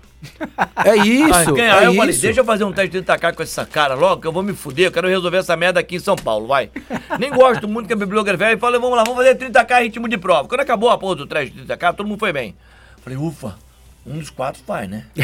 [0.83, 1.99] É isso, Aí, quem- é aí eu isso.
[1.99, 4.41] falei, deixa eu fazer um teste de tacar com essa cara logo, que eu vou
[4.41, 6.71] me fuder, eu quero resolver essa merda aqui em São Paulo, vai.
[7.19, 10.17] Nem gosto muito que a bibliografia e falei, vamos lá, vamos fazer 30k ritmo de
[10.17, 10.47] prova.
[10.49, 12.55] Quando acabou a porra do teste de 30k, todo mundo foi bem.
[13.03, 13.55] Falei, ufa,
[14.05, 15.05] um dos quatro vai, né?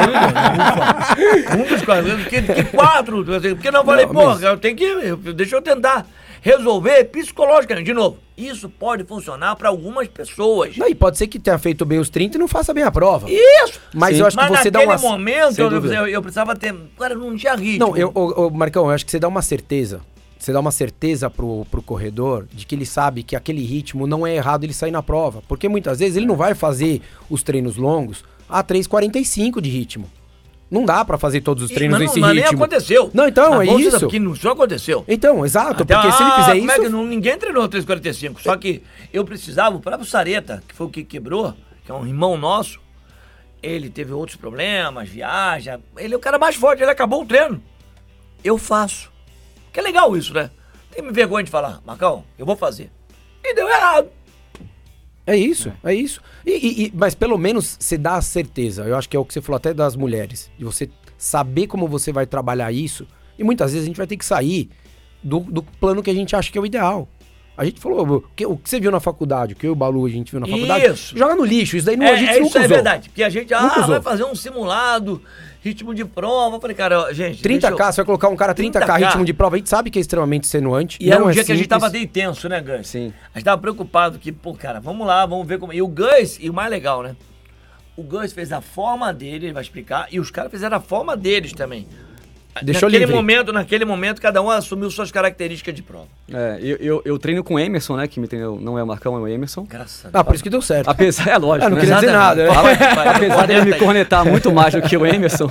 [0.00, 3.24] ufa, um dos quatro, que, que quatro?
[3.24, 6.06] Porque não, eu falei, Não, pô, mas- eu tenho que, eu- deixa eu tentar
[6.42, 7.84] resolver psicologicamente.
[7.86, 10.76] De novo, isso pode funcionar pra algumas pessoas.
[10.76, 12.90] Não, e pode ser que tenha feito bem os 30 e não faça bem a
[12.90, 13.26] prova.
[13.30, 13.78] Isso!
[13.94, 14.22] Mas Sim.
[14.22, 15.10] eu acho que Mas você dá naquele uma...
[15.10, 16.74] momento Sem eu, eu, eu precisava ter.
[16.98, 17.88] Cara, não tinha ritmo.
[17.88, 20.00] Não, eu, ô, Marcão, eu acho que você dá uma certeza.
[20.40, 24.26] Você dá uma certeza pro, pro corredor de que ele sabe que aquele ritmo não
[24.26, 25.42] é errado ele sair na prova.
[25.46, 30.10] Porque muitas vezes ele não vai fazer os treinos longos a 3,45 de ritmo.
[30.70, 32.64] Não dá pra fazer todos os treinos mas nesse não, mas nem ritmo.
[32.64, 33.10] aconteceu.
[33.12, 34.08] Não, então, Mas é isso.
[34.08, 35.04] Que não só aconteceu.
[35.06, 36.90] Então, exato, Até, porque se ele ah, fizer como é que isso.
[36.92, 38.40] não- ninguém treinou 345.
[38.40, 38.82] Só que
[39.12, 41.52] eu precisava, o próprio Sareta, que foi o que quebrou,
[41.84, 42.80] que é um irmão nosso,
[43.62, 45.80] ele teve outros problemas, viaja.
[45.98, 47.60] Ele é o cara mais forte, ele acabou o treino.
[48.42, 49.10] Eu faço.
[49.72, 50.50] Que é legal isso, né?
[50.90, 52.90] Tem vergonha de falar, Marcão, eu vou fazer.
[53.44, 54.08] E deu errado.
[55.26, 56.20] É isso, é, isso.
[56.44, 58.82] E, e- e- mas pelo menos você dá a certeza.
[58.84, 60.50] Eu acho que é o que você falou até das mulheres.
[60.58, 63.06] De você saber como você vai trabalhar isso.
[63.38, 64.70] E muitas vezes a gente vai ter que sair
[65.22, 67.08] do, do plano que a gente acha que é o ideal.
[67.60, 69.72] A gente falou, o que, o que você viu na faculdade, o que eu e
[69.72, 71.14] o Balu a gente viu na faculdade, Isso.
[71.14, 71.76] joga no lixo.
[71.76, 72.74] Isso daí não, é, a gente é, nunca isso é usou.
[72.74, 73.08] verdade.
[73.10, 73.88] Porque a gente, ah, usou.
[73.88, 75.20] vai fazer um simulado,
[75.62, 76.56] ritmo de prova.
[76.56, 77.42] Eu falei, cara, gente.
[77.42, 78.96] deixa 30k, eu- você vai colocar um cara 30k, 30K.
[78.96, 80.96] ritmo de prova, a gente sabe que é extremamente extenuante.
[80.98, 82.88] E era um é dia que a gente tava bem tenso, né, Gus?
[82.88, 83.12] Sim.
[83.34, 85.70] A gente tava preocupado que, pô, cara, vamos lá, vamos ver como.
[85.74, 87.14] E o Gus, e o mais legal, né?
[87.94, 91.14] O Gus fez a forma dele, ele vai explicar, e os caras fizeram a forma
[91.14, 91.86] deles também.
[92.62, 93.14] Deixou naquele livre.
[93.14, 96.06] momento, naquele momento, cada um assumiu suas características de prova.
[96.32, 98.08] É, eu, eu, eu treino com o Emerson, né?
[98.08, 99.64] Que me treinou, não é o Marcão, é o Emerson.
[99.68, 100.14] Graças a Deus.
[100.14, 100.88] Ah, por isso que deu certo.
[100.90, 101.80] Apesar, é lógico, Ah, não né?
[101.82, 102.52] queria dizer nada, né?
[102.54, 105.50] Fala- fala- Apesar dele me cornetar muito mais do que o Emerson,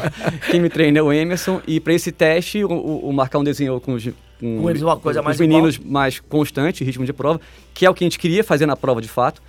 [0.52, 1.62] quem me treinou é o Emerson.
[1.66, 4.06] E para esse teste, o, o, o Marcão desenhou com os,
[4.40, 7.40] com, Com eles uma coisa com mais os meninos mais constante, ritmo de prova,
[7.74, 9.42] que é o que a gente queria fazer na prova de fato.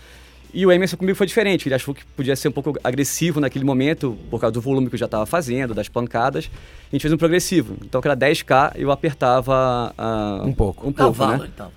[0.52, 3.64] E o Emerson comigo foi diferente, ele achou que podia ser um pouco agressivo naquele
[3.64, 6.50] momento, por causa do volume que eu já estava fazendo, das pancadas.
[6.90, 7.76] A gente fez um progressivo.
[7.84, 10.88] Então, que era 10K, eu apertava ah, Um pouco.
[10.88, 11.50] Um pouco, Cavalo, né?
[11.54, 11.70] então.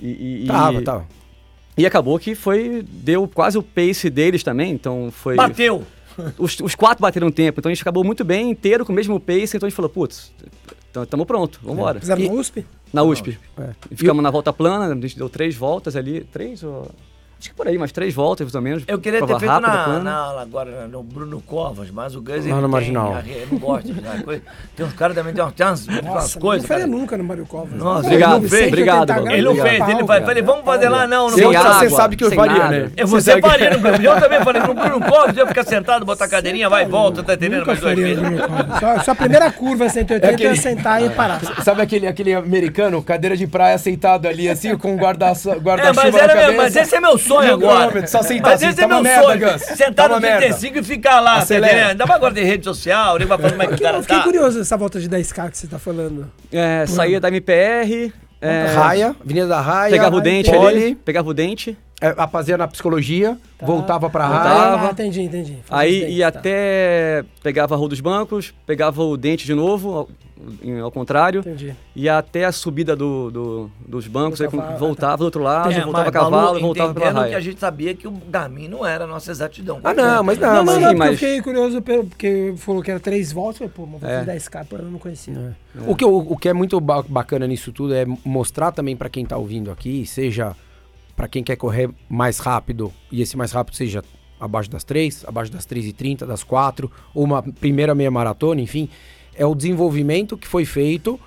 [0.00, 1.06] E, e- e- Tava, tava.
[1.76, 2.84] E acabou que foi.
[2.88, 5.36] Deu quase o pace deles também, então foi.
[5.36, 5.82] Bateu!
[6.38, 9.18] Os, os quatro bateram tempo, então a gente acabou muito bem, inteiro, com o mesmo
[9.18, 10.30] pace, então a gente falou, putz,
[10.94, 11.98] estamos pronto, vamos embora.
[12.00, 12.66] Fizeram E- na USP?
[12.92, 13.38] Na USP.
[13.58, 13.70] É.
[13.90, 16.90] E ficamos na volta plana, a gente deu três voltas ali, três ou...
[17.42, 18.84] Acho que por aí, umas três voltas, ou menos.
[18.86, 22.22] Eu queria ter feito na, na- agora no Bruno Covas, mas o
[22.52, 23.16] Lá no tem Marginal.
[23.26, 24.42] Eu não gosto de coisa.
[24.76, 26.62] Tem uns caras também, tem umas, tem umas, umas Nossa, coisas.
[26.62, 26.96] não faria cara.
[26.96, 27.72] nunca no Mario Covas.
[27.72, 29.24] Nossa, Obrigado, Ele fez, obrigado, 180 mano.
[29.24, 30.24] graus, Ele não fez, ele vai.
[30.24, 32.90] Falei, vamos fazer lá, não, não Sem vou água, você sabe que eu faria, né?
[33.06, 34.04] Você faria no Bruno.
[34.04, 37.24] Eu também falei, no Bruno Covas, eu ficar sentado, botar a cadeirinha, vai e volta,
[37.24, 37.66] tá entendendo?
[37.66, 38.22] Mais vezes.
[38.22, 39.04] Mario Covas.
[39.04, 41.40] Só, a primeira curva 180 É é sentar e parar.
[41.64, 46.56] Sabe aquele, aquele americano, cadeira de praia sentado ali, assim, com guarda-chuva guarda É, meu,
[46.56, 48.06] mas esse é meu sonho Mil agora.
[48.06, 49.52] só sentar mas assim, esse tá é meu merda, sonho.
[49.52, 49.62] Gus.
[49.62, 50.38] Sentar Tá no uma merda.
[50.40, 51.72] 35 e ficar lá, tá Acelera.
[51.72, 51.90] entendendo?
[51.90, 54.16] Ainda mais agora tem rede social, nem vai fazer mais que o Eu cara fiquei
[54.18, 54.22] tá.
[54.24, 56.30] curioso dessa volta de 10k que você tá falando.
[56.52, 59.90] É, saía da MPR, é, Raia, Avenida da Raia.
[59.92, 64.76] pegava o dente Poli, ali, pegava o dente, é, fazia na psicologia, voltava pra Voltava.
[64.76, 64.88] raia.
[64.88, 65.58] Ah, entendi, entendi.
[65.64, 66.38] Faz aí bem, ia tá.
[66.40, 67.24] até...
[67.42, 70.08] Pegava a rua dos bancos, pegava o dente de novo, ao,
[70.82, 71.72] ao contrário, Entendi.
[71.94, 75.80] ia até a subida do, do- dos bancos, Do aí voltava do outro lado, É,
[75.80, 77.36] voltava a mas, cavalo, voltava pela entendendo que raia.
[77.36, 79.78] a gente sabia que o Garmin não era a nossa exatidão.
[79.84, 80.66] Ah, não, mas não, Não, mas...
[80.66, 83.60] não, sim, porque eu mas- fiquei curioso pelo- porque falou que era três voltas.
[83.60, 84.16] Eu falei, pô, mas É.
[84.24, 85.56] vou 10k, pô, eu não conhecia.
[85.86, 89.08] O, que, eu- o que é muito ba- bacana nisso tudo é mostrar também pra
[89.08, 90.56] quem tá ouvindo aqui, seja
[91.16, 94.02] pra quem quer correr mais rápido, e esse mais rápido seja
[94.40, 98.60] abaixo das 3, abaixo das 3 e 30, das 4, ou uma primeira meia maratona,
[98.60, 98.88] enfim,
[99.34, 101.18] é o desenvolvimento que foi feito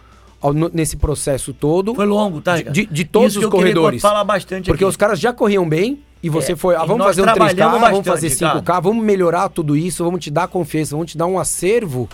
[0.42, 2.62] ao- nesse processo todo Foi longo, tá?
[2.62, 4.02] de, de- todos Isso os corredores.
[4.02, 4.90] falar bastante Porque aqui.
[4.90, 7.72] os caras já corriam bem e você É, foi, ah, vamos fazer um 3K, trabalhamos
[7.80, 8.30] vamos bastante, fazer
[8.62, 12.10] 5K, vamos melhorar tudo isso, vamos te dar confiança, vamos te dar um acervo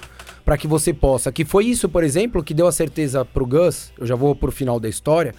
[0.46, 1.32] para que você possa.
[1.32, 4.52] Que foi isso, por exemplo, que deu a certeza pro Gus, eu já vou pro
[4.52, 5.34] final da história,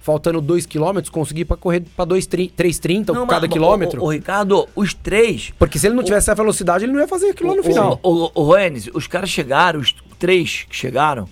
[0.00, 4.00] faltando 2 km, conseguir para correr para 3,30 Não, cada mas, quilômetro.
[4.00, 5.52] O, o, Ricardo, os três.
[5.58, 8.00] porque se ele não tivesse essa velocidade, ele não ia fazer aquilo lá no final.
[8.02, 8.56] O, o, o
[8.94, 11.28] os caras chegaram, os três que chegaram.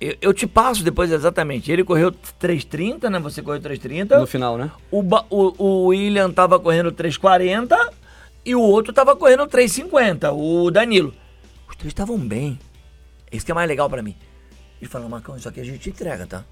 [0.00, 1.70] Eu, eu te passo depois exatamente.
[1.70, 3.20] Ele correu 3,30, né?
[3.20, 4.18] Você correu 3,30.
[4.18, 4.70] No final, né?
[4.90, 7.76] O, o, o William tava correndo 3,40
[8.44, 11.14] e o outro tava correndo 3,50, o Danilo.
[11.68, 12.58] Os três estavam bem.
[13.30, 14.16] Esse que é mais legal pra mim.
[14.80, 16.44] Ele falou, Marcão, isso aqui a gente entrega, tá?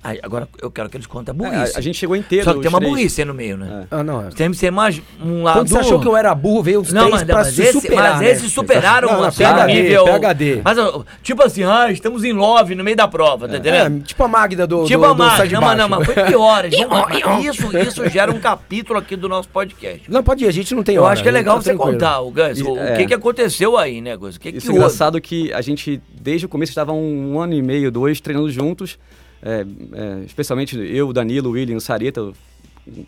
[0.00, 1.74] Aí, agora eu quero que eles contem a É, burrice.
[1.74, 2.44] a, a gente chegou inteiro.
[2.44, 2.92] Só que tem uma três.
[2.94, 3.84] burrice aí no meio, né?
[3.90, 4.26] Ah, não.
[4.26, 4.30] é.
[4.30, 5.58] Tem que ser mais um lado.
[5.58, 7.62] Quando você achou que eu era burro, veio os Não, três mas, pra mas, se
[7.62, 8.30] esse, superar, mas né?
[8.30, 10.04] esses superaram Não, não, no PHD, nível.
[10.04, 10.60] PHD.
[10.64, 10.78] Mas,
[11.20, 13.96] tipo assim, ah, estamos em love no meio da prova, tá entendendo?
[13.98, 16.04] É, tipo a Magda do, Tipo do, a do Mari, de não, mas não, mas
[16.06, 16.64] foi pior.
[17.42, 20.02] isso, isso gera um capítulo aqui do nosso podcast.
[20.08, 21.70] Não, pode ir, a gente não tem Eu hora, acho que é legal tá você
[21.70, 21.92] tranquilo.
[21.94, 22.96] contar, o Gus, o, o É.
[22.98, 24.36] que, que aconteceu aí, né, Gus?
[24.36, 24.78] O que, Isso que é houve?
[24.78, 28.96] engraçado que a gente, desde o começo, estava um ano e meio, dois, treinando juntos.
[29.42, 32.32] É, é, especialmente eu, o Danilo, o William, o Sareta,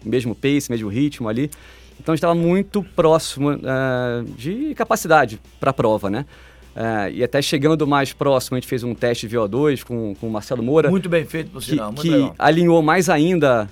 [0.05, 1.51] mesmo pace, mesmo ritmo ali.
[1.99, 3.59] Então a gente estava muito próximo é,
[4.37, 6.25] de capacidade para a prova, né?
[6.75, 10.29] É, e até chegando mais próximo, a gente fez um teste de VO2 com, com
[10.29, 10.89] o Marcelo Moura.
[10.89, 12.35] Muito bem feito, por que, sinal, que legal.
[12.39, 13.69] alinhou mais ainda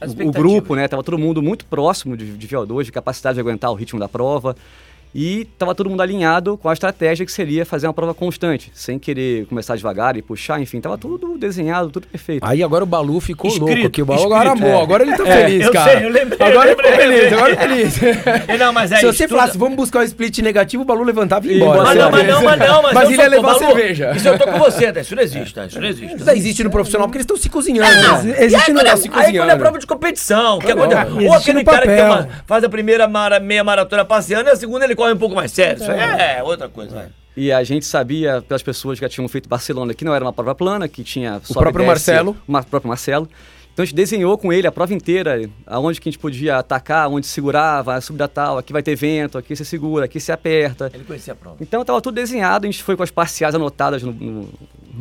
[0.00, 0.88] As o, grupo, né?
[0.88, 4.08] Tava todo mundo muito próximo de, de VO2, de capacidade de aguentar o ritmo da
[4.08, 4.56] prova.
[5.14, 8.98] E estava todo mundo alinhado com a estratégia que seria fazer uma prova constante, sem
[8.98, 12.44] querer começar devagar e puxar, enfim, tava tudo desenhado, tudo perfeito.
[12.46, 14.02] Aí agora o Balu ficou Escrito, louco aqui.
[14.02, 14.34] O Balu escrito.
[14.36, 14.82] agora amou, É.
[14.82, 15.90] agora ele tá É, feliz, eu cara.
[15.98, 18.02] sei, eu lembrei, agora eu ele ficou feliz, agora ele feliz.
[18.48, 21.02] É, Não, mas é Se você estuda- falasse, vamos buscar o split negativo, o Balu
[21.02, 21.82] levantava e ia embora.
[21.82, 24.12] Mas não, mas não, mas não, mas, Mas eu ele ia levar Balu, cerveja.
[24.14, 25.00] Isso eu tô com você, tá?
[25.00, 25.66] Isso não existe, tá?
[25.66, 26.16] Isso não existe.
[26.16, 27.90] Isso existe no profissional porque eles estão se cozinhando.
[28.02, 28.34] Não, né?
[28.38, 29.58] aí, existe no é, se aí quando é cozinhando.
[29.58, 33.08] prova de competição, que é Não, quando- não, ou aquele cara que faz a primeira
[33.42, 35.80] meia maratona passeando e a segunda ele corre um pouco mais sério.
[35.82, 35.98] Isso aí
[36.38, 36.94] é outra coisa.
[36.94, 37.08] vai.
[37.36, 40.32] E a gente sabia, pelas pessoas que já tinham feito Barcelona, que não era uma
[40.32, 42.36] prova plana, que tinha e próprio desce, Marcelo.
[42.46, 43.28] O próprio Marcelo.
[43.72, 47.08] Então a gente desenhou com ele a prova inteira, aonde que a gente podia atacar,
[47.08, 50.90] onde segurava, subir da tal, aqui vai ter vento, aqui você segura, aqui você aperta.
[50.92, 51.56] Ele conhecia a prova.
[51.60, 54.48] Então estava tudo desenhado, a gente foi com as parciais anotadas no- no-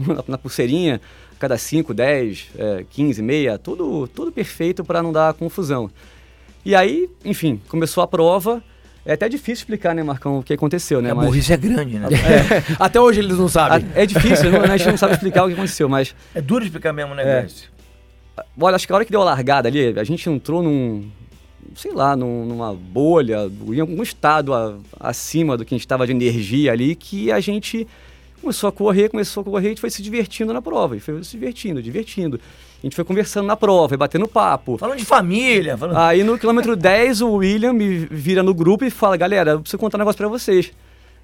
[0.08, 1.02] na, na pulseirinha,
[1.40, 5.90] cada 5, 10, é, 15, meia, tudo, tudo perfeito para não dar confusão.
[6.64, 8.64] E aí, enfim, começou a prova.
[9.06, 11.12] É até difícil explicar, né, Marcão, o que aconteceu, né?
[11.12, 12.08] a mas- burrice é grande, né?
[12.80, 13.86] Até hoje eles não sabem.
[13.96, 16.94] É difícil, não- a gente não sabe explicar o que aconteceu, mas É duro explicar
[16.94, 17.48] mesmo, né, É.
[18.60, 21.10] Olha, acho que a hora que deu a largada ali, a gente entrou num,
[21.76, 26.06] sei lá, num- numa bolha, em algum estado a- acima do que a gente estava
[26.06, 27.86] de energia ali, que a gente
[28.42, 31.22] começou a correr, começou a correr, a gente foi se divertindo na prova, e foi
[31.24, 32.40] se divertindo, divertindo.
[32.82, 34.78] A gente foi conversando na prova e batendo papo.
[34.78, 35.98] Falando de família, falando...
[35.98, 39.78] Aí no quilômetro 10, o William me vira no grupo e fala: Galera, eu preciso
[39.78, 40.72] contar um negócio pra vocês.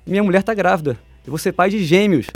[0.06, 0.97] Minha mulher tá grávida.
[1.26, 2.28] Eu vou ser pai de gêmeos.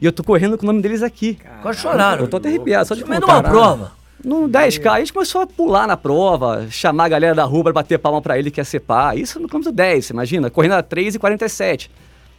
[0.00, 1.38] E eu tô correndo com o nome deles aqui.
[1.62, 2.24] Quase choraram.
[2.24, 3.26] Eu tô até arrepiado, só de contar.
[3.26, 3.92] uma prova.
[4.24, 7.72] No 10K, a gente começou a pular na prova, chamar a galera da rua pra
[7.74, 9.18] bater palma pra ele que ia ser pai.
[9.18, 10.50] Isso no quilômetro 10, você imagina?
[10.50, 11.90] Correndo a 3,47.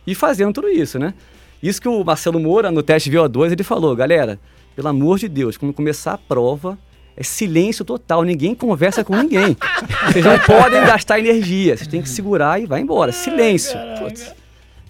[0.06, 1.14] E fazendo tudo isso, né?
[1.62, 4.40] Isso que o Marcelo Moura, no teste VO2, ele falou: Galera,
[4.76, 6.78] pelo amor de Deus, quando começar a prova,
[7.16, 9.56] é silêncio total, ninguém conversa com ninguém.
[10.12, 13.12] Vocês não podem gastar energia, vocês têm que segurar e vai embora.
[13.12, 13.78] Silêncio.
[13.98, 14.34] Putz,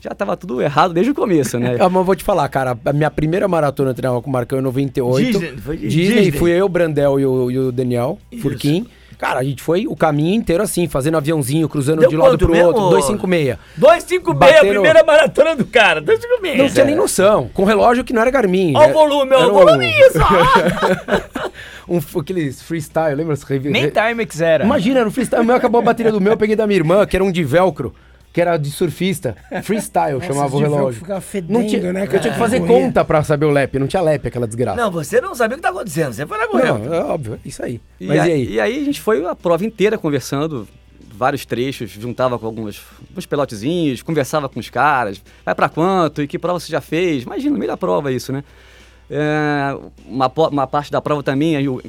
[0.01, 1.77] já tava tudo errado desde o começo, né?
[1.79, 4.33] Ah, mas eu vou te falar, cara, a minha primeira maratona eu treinava com o
[4.33, 5.39] Marcão em 98.
[5.39, 6.31] Disney, foi Disney, Disney.
[6.31, 8.41] fui eu, o Brandel e o, e o Daniel Isso.
[9.17, 12.37] Cara, a gente foi o caminho inteiro assim, fazendo aviãozinho, cruzando Deu de um lado
[12.37, 12.67] pro mesmo?
[12.67, 13.57] outro, 256.
[13.77, 16.01] 256, a Batendo- primeira maratona do cara.
[16.01, 16.57] 256.
[16.57, 17.49] Não tinha nem noção.
[17.53, 18.73] Com relógio que não era Garmin.
[18.75, 18.93] Olha né?
[18.93, 20.19] o volume, olha o volume isso.
[21.87, 23.35] Um, aqueles freestyle, lembra?
[23.65, 24.65] Nem Timex era.
[24.65, 27.05] Imagina, no freestyle, o meu acabou a bateria do meu, eu peguei da minha irmã,
[27.05, 27.93] que era um de velcro,
[28.35, 29.35] que era de surfista.
[29.63, 30.99] Freestyle Nossa, chamava o relógio.
[30.99, 32.19] ficava fedendo, Não tinha, né, eu cara?
[32.19, 32.75] tinha que fazer Corria.
[32.81, 34.75] conta pra saber o lap, não tinha lap aquela desgraça.
[34.75, 36.11] Não, você não sabia o que tá acontecendo.
[36.11, 36.73] Você foi na corrida.
[36.77, 37.79] Não, é óbvio, isso aí.
[37.99, 38.49] E, Mas a- e aí?
[38.51, 40.67] e aí a gente foi a prova inteira conversando,
[41.17, 46.27] vários trechos, juntava com alguns, alguns pelotezinhos, conversava com os caras, vai pra quanto e
[46.27, 47.23] que prova você já fez.
[47.23, 48.43] Imagina, no meio da prova isso, né?
[49.09, 49.77] É,
[50.07, 51.79] uma, uma parte da prova também, aí um-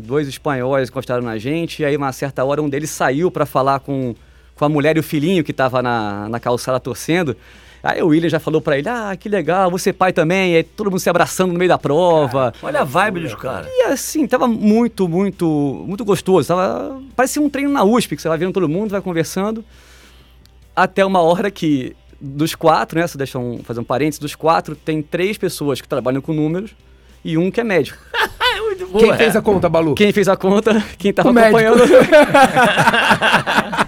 [0.00, 3.80] dois espanhóis encostaram na gente, e aí uma certa hora um deles saiu para falar
[3.80, 4.14] com,
[4.56, 7.36] com a mulher e o filhinho que tava na, na calçada torcendo.
[7.82, 10.64] Aí o William já falou para ele, ah, que legal, você pai também, e aí
[10.64, 12.52] todo mundo se abraçando no meio da prova.
[12.60, 13.68] Olha a vibe dos caras.
[13.70, 16.48] E assim, tava muito, muito, muito gostoso.
[16.48, 19.64] Tava, parecia um treino na USP, que você vai vendo todo mundo, vai conversando.
[20.74, 23.06] Até uma hora que, dos quatro, né?
[23.06, 26.72] Se deixa um, fazer um parênteses, dos quatro, tem três pessoas que trabalham com números
[27.24, 27.98] e um que é médico.
[28.52, 29.04] É muito boa.
[29.04, 29.94] Quem fez a conta, Balu?
[29.94, 31.84] Quem fez a conta, quem tava O acompanhando.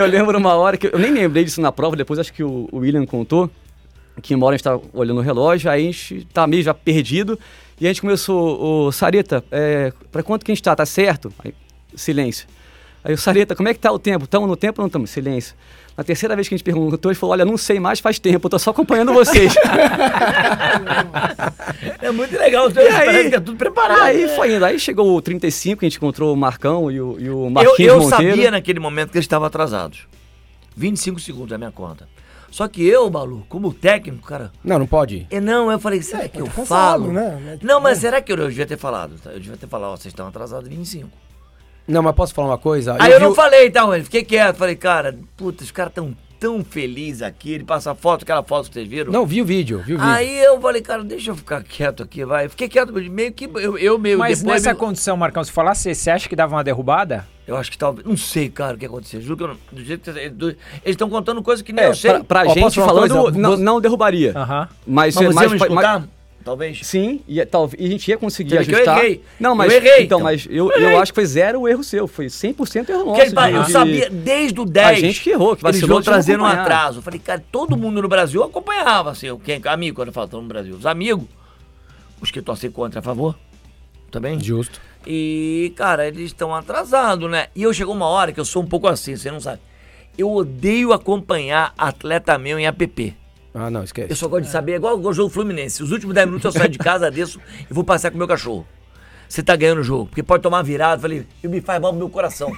[0.00, 2.68] eu lembro uma hora que eu nem lembrei disso na prova, depois acho que o,
[2.70, 3.50] o William contou
[4.22, 7.38] que uma a gente tava olhando o relógio, aí a gente tá meio já perdido,
[7.80, 10.74] e a gente começou, ô Sareta, é, pra quanto que a gente tá?
[10.74, 11.32] Tá certo?
[11.38, 11.54] Aí,
[11.94, 12.48] silêncio.
[13.04, 14.24] Aí o Sareta, como é que tá o tempo?
[14.24, 15.10] Estamos no tempo ou não estamos?
[15.10, 15.54] Silêncio.
[15.96, 18.46] Na terceira vez que a gente perguntou, ele falou, olha, não sei mais faz tempo,
[18.46, 19.54] eu tô só acompanhando vocês.
[22.00, 22.70] É muito legal.
[22.70, 24.00] E aí- é tudo preparado.
[24.02, 24.64] aí foi indo.
[24.64, 27.78] Aí chegou o 35, a gente encontrou o Marcão e o, e o Eu, Marquinhos
[27.92, 28.30] eu Monteiro.
[28.32, 30.06] sabia naquele momento que eles estavam atrasados.
[30.76, 32.08] 25 segundos da minha conta.
[32.50, 34.52] Só que eu, Balu, como técnico, cara.
[34.62, 35.26] Não, não pode.
[35.30, 37.12] E não, eu falei, será que eu cansado, falo?
[37.12, 37.58] né?
[37.62, 39.16] Não, mas será que eu, eu devia ter falado?
[39.22, 39.30] tá?
[39.30, 41.08] Eu devia ter falado, ó, vocês estão atrasados 25.
[41.86, 42.96] Não, mas posso falar uma coisa?
[42.98, 44.02] Aí eu, vi não o- falei, tá, mano?
[44.04, 44.56] Fiquei quieto.
[44.56, 47.52] Falei, cara, puta, os caras tão tão felizes aqui.
[47.52, 49.10] Ele passa a foto, aquela foto que vocês viram.
[49.10, 50.12] Não, vi o vídeo, vi o vídeo.
[50.12, 52.46] Aí eu falei, cara, deixa eu ficar quieto aqui, vai.
[52.46, 54.62] Fiquei quieto, meio que eu, eu meio Mas depois.
[54.62, 57.26] nessa me- condição, Marcão, se falasse, você acha que dava uma derrubada?
[57.46, 58.06] Eu acho que talvez.
[58.06, 59.18] Não sei, cara, o que aconteceu.
[59.22, 59.56] Juro que eu não.
[59.72, 62.10] Do jeito que do- eles estão contando coisas que nem É, eu sei.
[62.10, 63.38] pra, pra gente falando, coisa?
[63.38, 64.32] não, não derrubaria.
[64.36, 64.68] Aham.
[64.86, 66.08] Mas, Mas você mas- não mas- escutar?
[66.46, 66.78] Talvez.
[66.86, 68.98] Sim, e, é- talvez, e a gente ia conseguir Você vê que eu ajustar.
[69.04, 69.20] errei.
[69.40, 70.20] Não, Eu mas errei, então, então.
[70.20, 70.96] mas eu, Eu eu errei.
[70.98, 73.16] acho que foi zero erro seu, foi 100% erro nosso.
[73.20, 74.86] Porque, pai, de- eu sabia desde o 10.
[74.86, 76.98] A gente que errou, que eles vacilou não trazendo um atraso.
[77.00, 80.28] Eu falei, cara, todo mundo no Brasil acompanhava, assim, o quem, amigo, quando eu falo
[80.28, 80.76] todo no Brasil.
[80.76, 81.24] Os amigos,
[82.22, 83.34] os que torcem contra a favor,
[84.12, 84.38] também.
[84.40, 84.80] Justo.
[85.04, 87.48] E, cara, eles estão atrasados, né?
[87.56, 89.58] E eu chegou uma hora que eu sou um pouco assim, você não sabe.
[90.16, 93.16] Eu odeio acompanhar atleta meu em app.
[93.58, 94.12] Ah, não, esquece.
[94.12, 95.82] Eu só gosto de saber, é igual o jogo Fluminense.
[95.82, 97.40] Os últimos 10 minutos eu saio de casa, desço
[97.70, 98.66] e vou passear com o meu cachorro.
[99.26, 101.00] Você tá ganhando o jogo, porque pode tomar virada.
[101.00, 102.52] Falei, me faz mal pro meu coração.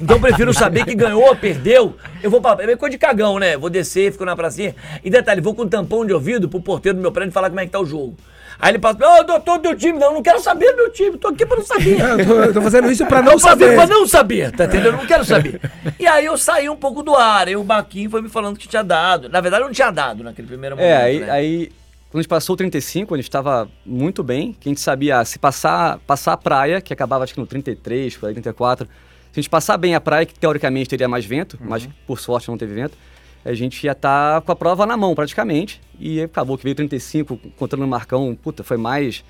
[0.00, 1.96] Então eu prefiro saber que ganhou ou perdeu.
[2.22, 2.62] Eu vou pra.
[2.62, 3.56] É meio coisa de cagão, né?
[3.56, 4.76] Vou descer, fico na pracinha.
[5.02, 7.60] E detalhe, vou com um tampão de ouvido pro porteiro do meu prédio falar como
[7.60, 8.14] é que tá o jogo.
[8.58, 9.98] Aí ele passa, ô, doutor, teu time.
[9.98, 12.00] Não, não quero saber do meu time, tô aqui pra não saber.
[12.00, 14.86] Eu tô, eu tô fazendo isso pra não Não saber pra não saber, tá entendendo?
[14.86, 15.60] Eu não quero saber.
[15.98, 18.68] E aí eu saí um pouco do ar, aí o Baquinho foi me falando que
[18.68, 19.28] tinha dado.
[19.28, 20.90] Na verdade, eu não tinha dado naquele primeiro momento.
[20.90, 21.30] É, aí, né?
[21.30, 21.72] aí
[22.10, 25.24] quando a gente passou o 35, a gente estava muito bem, que a gente sabia
[25.24, 28.90] se passar, passar a praia, que acabava acho que no 33, por aí, 34, se
[29.32, 32.56] a gente passar bem a praia, que teoricamente teria mais vento, mas por sorte não
[32.56, 32.96] teve vento,
[33.44, 35.80] a gente ia estar com a prova na mão praticamente.
[35.98, 39.22] E acabou que veio 35, contando o Marcão, puta, foi mais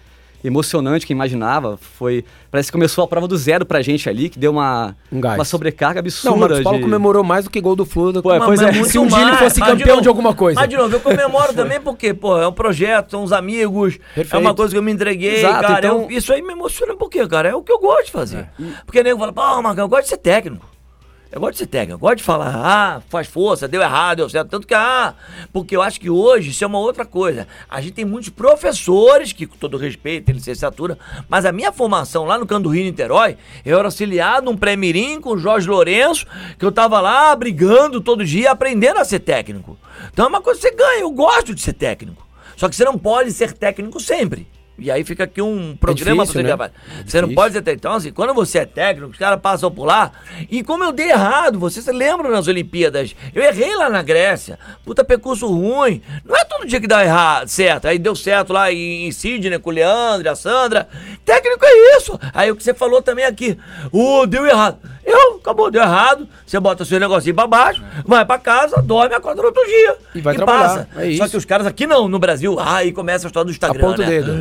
[0.42, 1.76] emocionante que imaginava.
[1.78, 5.18] Foi, parece que começou a prova do zero pra gente ali, que deu uma, Um
[5.20, 5.38] gás.
[5.38, 6.30] uma sobrecarga absurda.
[6.30, 8.12] Não, o Marcos Paulo de- comemorou mais do que gol do Flu.
[8.12, 10.60] Pô, pois é, se um dia ele fosse mas campeão novo- de alguma coisa.
[10.60, 14.14] Mas de novo, eu comemoro também porque, pô, é um projeto, são os amigos, é
[14.16, 14.42] Perfeito.
[14.42, 15.78] uma coisa que eu me entreguei, Exato, cara.
[15.78, 17.48] então- eu- isso aí me emociona por quê, cara?
[17.48, 18.46] É o que eu gosto de fazer.
[18.84, 20.66] Porque nego fala, pô, Marcão, eu gosto de ser técnico.
[21.34, 24.30] Eu gosto de ser técnico, eu gosto de falar, ah, faz força, deu errado, deu
[24.30, 24.50] certo.
[24.50, 25.16] Tanto que, ah,
[25.52, 27.48] porque eu acho que hoje isso é uma outra coisa.
[27.68, 30.96] A gente tem muitos professores, que com todo respeito, tem licenciatura,
[31.28, 35.20] mas a minha formação lá no Canto do Rio, Niterói, eu era auxiliado num pré-mirim
[35.20, 36.24] com o Jorge Lourenço,
[36.56, 39.76] que eu tava lá brigando todo dia, aprendendo a ser técnico.
[40.12, 42.24] Então é uma coisa que você ganha, eu gosto de ser técnico.
[42.56, 44.46] Só que você não pode ser técnico sempre.
[44.76, 46.44] E aí fica aqui um programa difícil, pra você né?
[46.44, 46.72] gravar.
[47.06, 47.86] Você não pode ser técnico.
[47.86, 50.10] Então, assim, quando você é técnico, os caras passam por lá.
[50.50, 53.14] E como eu dei errado, você se lembra nas Olimpíadas?
[53.32, 54.58] Eu errei lá na Grécia.
[54.84, 56.02] Puta percurso ruim.
[56.24, 57.86] Não é todo dia que dá errado, certo.
[57.86, 60.88] Aí deu certo lá em, em Sydney com o Leandro, a Sandra.
[61.24, 62.18] Técnico é isso.
[62.32, 63.56] Aí o que você falou também aqui.
[63.92, 64.78] Ô, deu errado.
[65.14, 66.28] Eu, acabou, deu errado.
[66.44, 69.96] Você bota seu negocinho pra baixo, vai pra casa, dorme, acorda no outro dia.
[70.14, 73.26] E vai trabalhar, é Só que os caras aqui não, no Brasil, ah, aí começa
[73.26, 73.78] a história do Instagram.
[73.78, 74.10] Aponta o né?
[74.10, 74.32] dedo.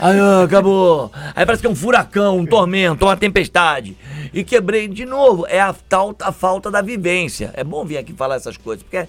[0.00, 1.10] Aí ah, acabou.
[1.34, 3.96] Aí parece que é um furacão, um tormento, uma tempestade.
[4.32, 5.46] E quebrei de novo.
[5.48, 7.50] É a, tal, a falta da vivência.
[7.54, 9.08] É bom vir aqui falar essas coisas, porque,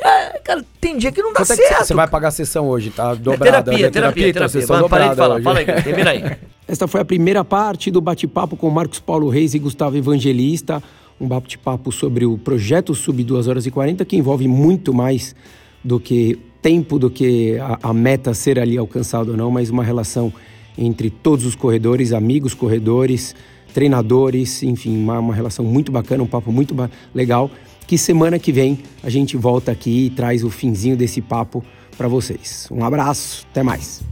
[0.00, 1.84] é, cara, tem dia que não dá Quanto é certo.
[1.84, 2.90] você vai pagar a sessão hoje?
[2.90, 3.62] Tá É dobrada.
[3.64, 3.90] terapia, né?
[3.90, 4.60] terapia, então, terapia.
[4.60, 5.44] sessão Vai, Parei de falar, hoje.
[5.44, 6.22] fala aí, termina aí.
[6.68, 10.82] Esta foi a primeira parte do bate-papo com Marcos Paulo Reis e Gustavo Evangelista.
[11.20, 15.34] Um bate-papo sobre o projeto Sub 2 horas e 40, que envolve muito mais
[15.82, 19.84] do que tempo, do que a, a meta ser ali alcançada ou não, mas uma
[19.84, 20.32] relação
[20.76, 23.34] entre todos os corredores, amigos corredores,
[23.72, 27.50] treinadores, enfim, uma, uma relação muito bacana, um papo muito ba- legal.
[27.86, 31.64] Que semana que vem a gente volta aqui e traz o finzinho desse papo
[31.96, 32.68] para vocês.
[32.70, 34.02] Um abraço, até mais.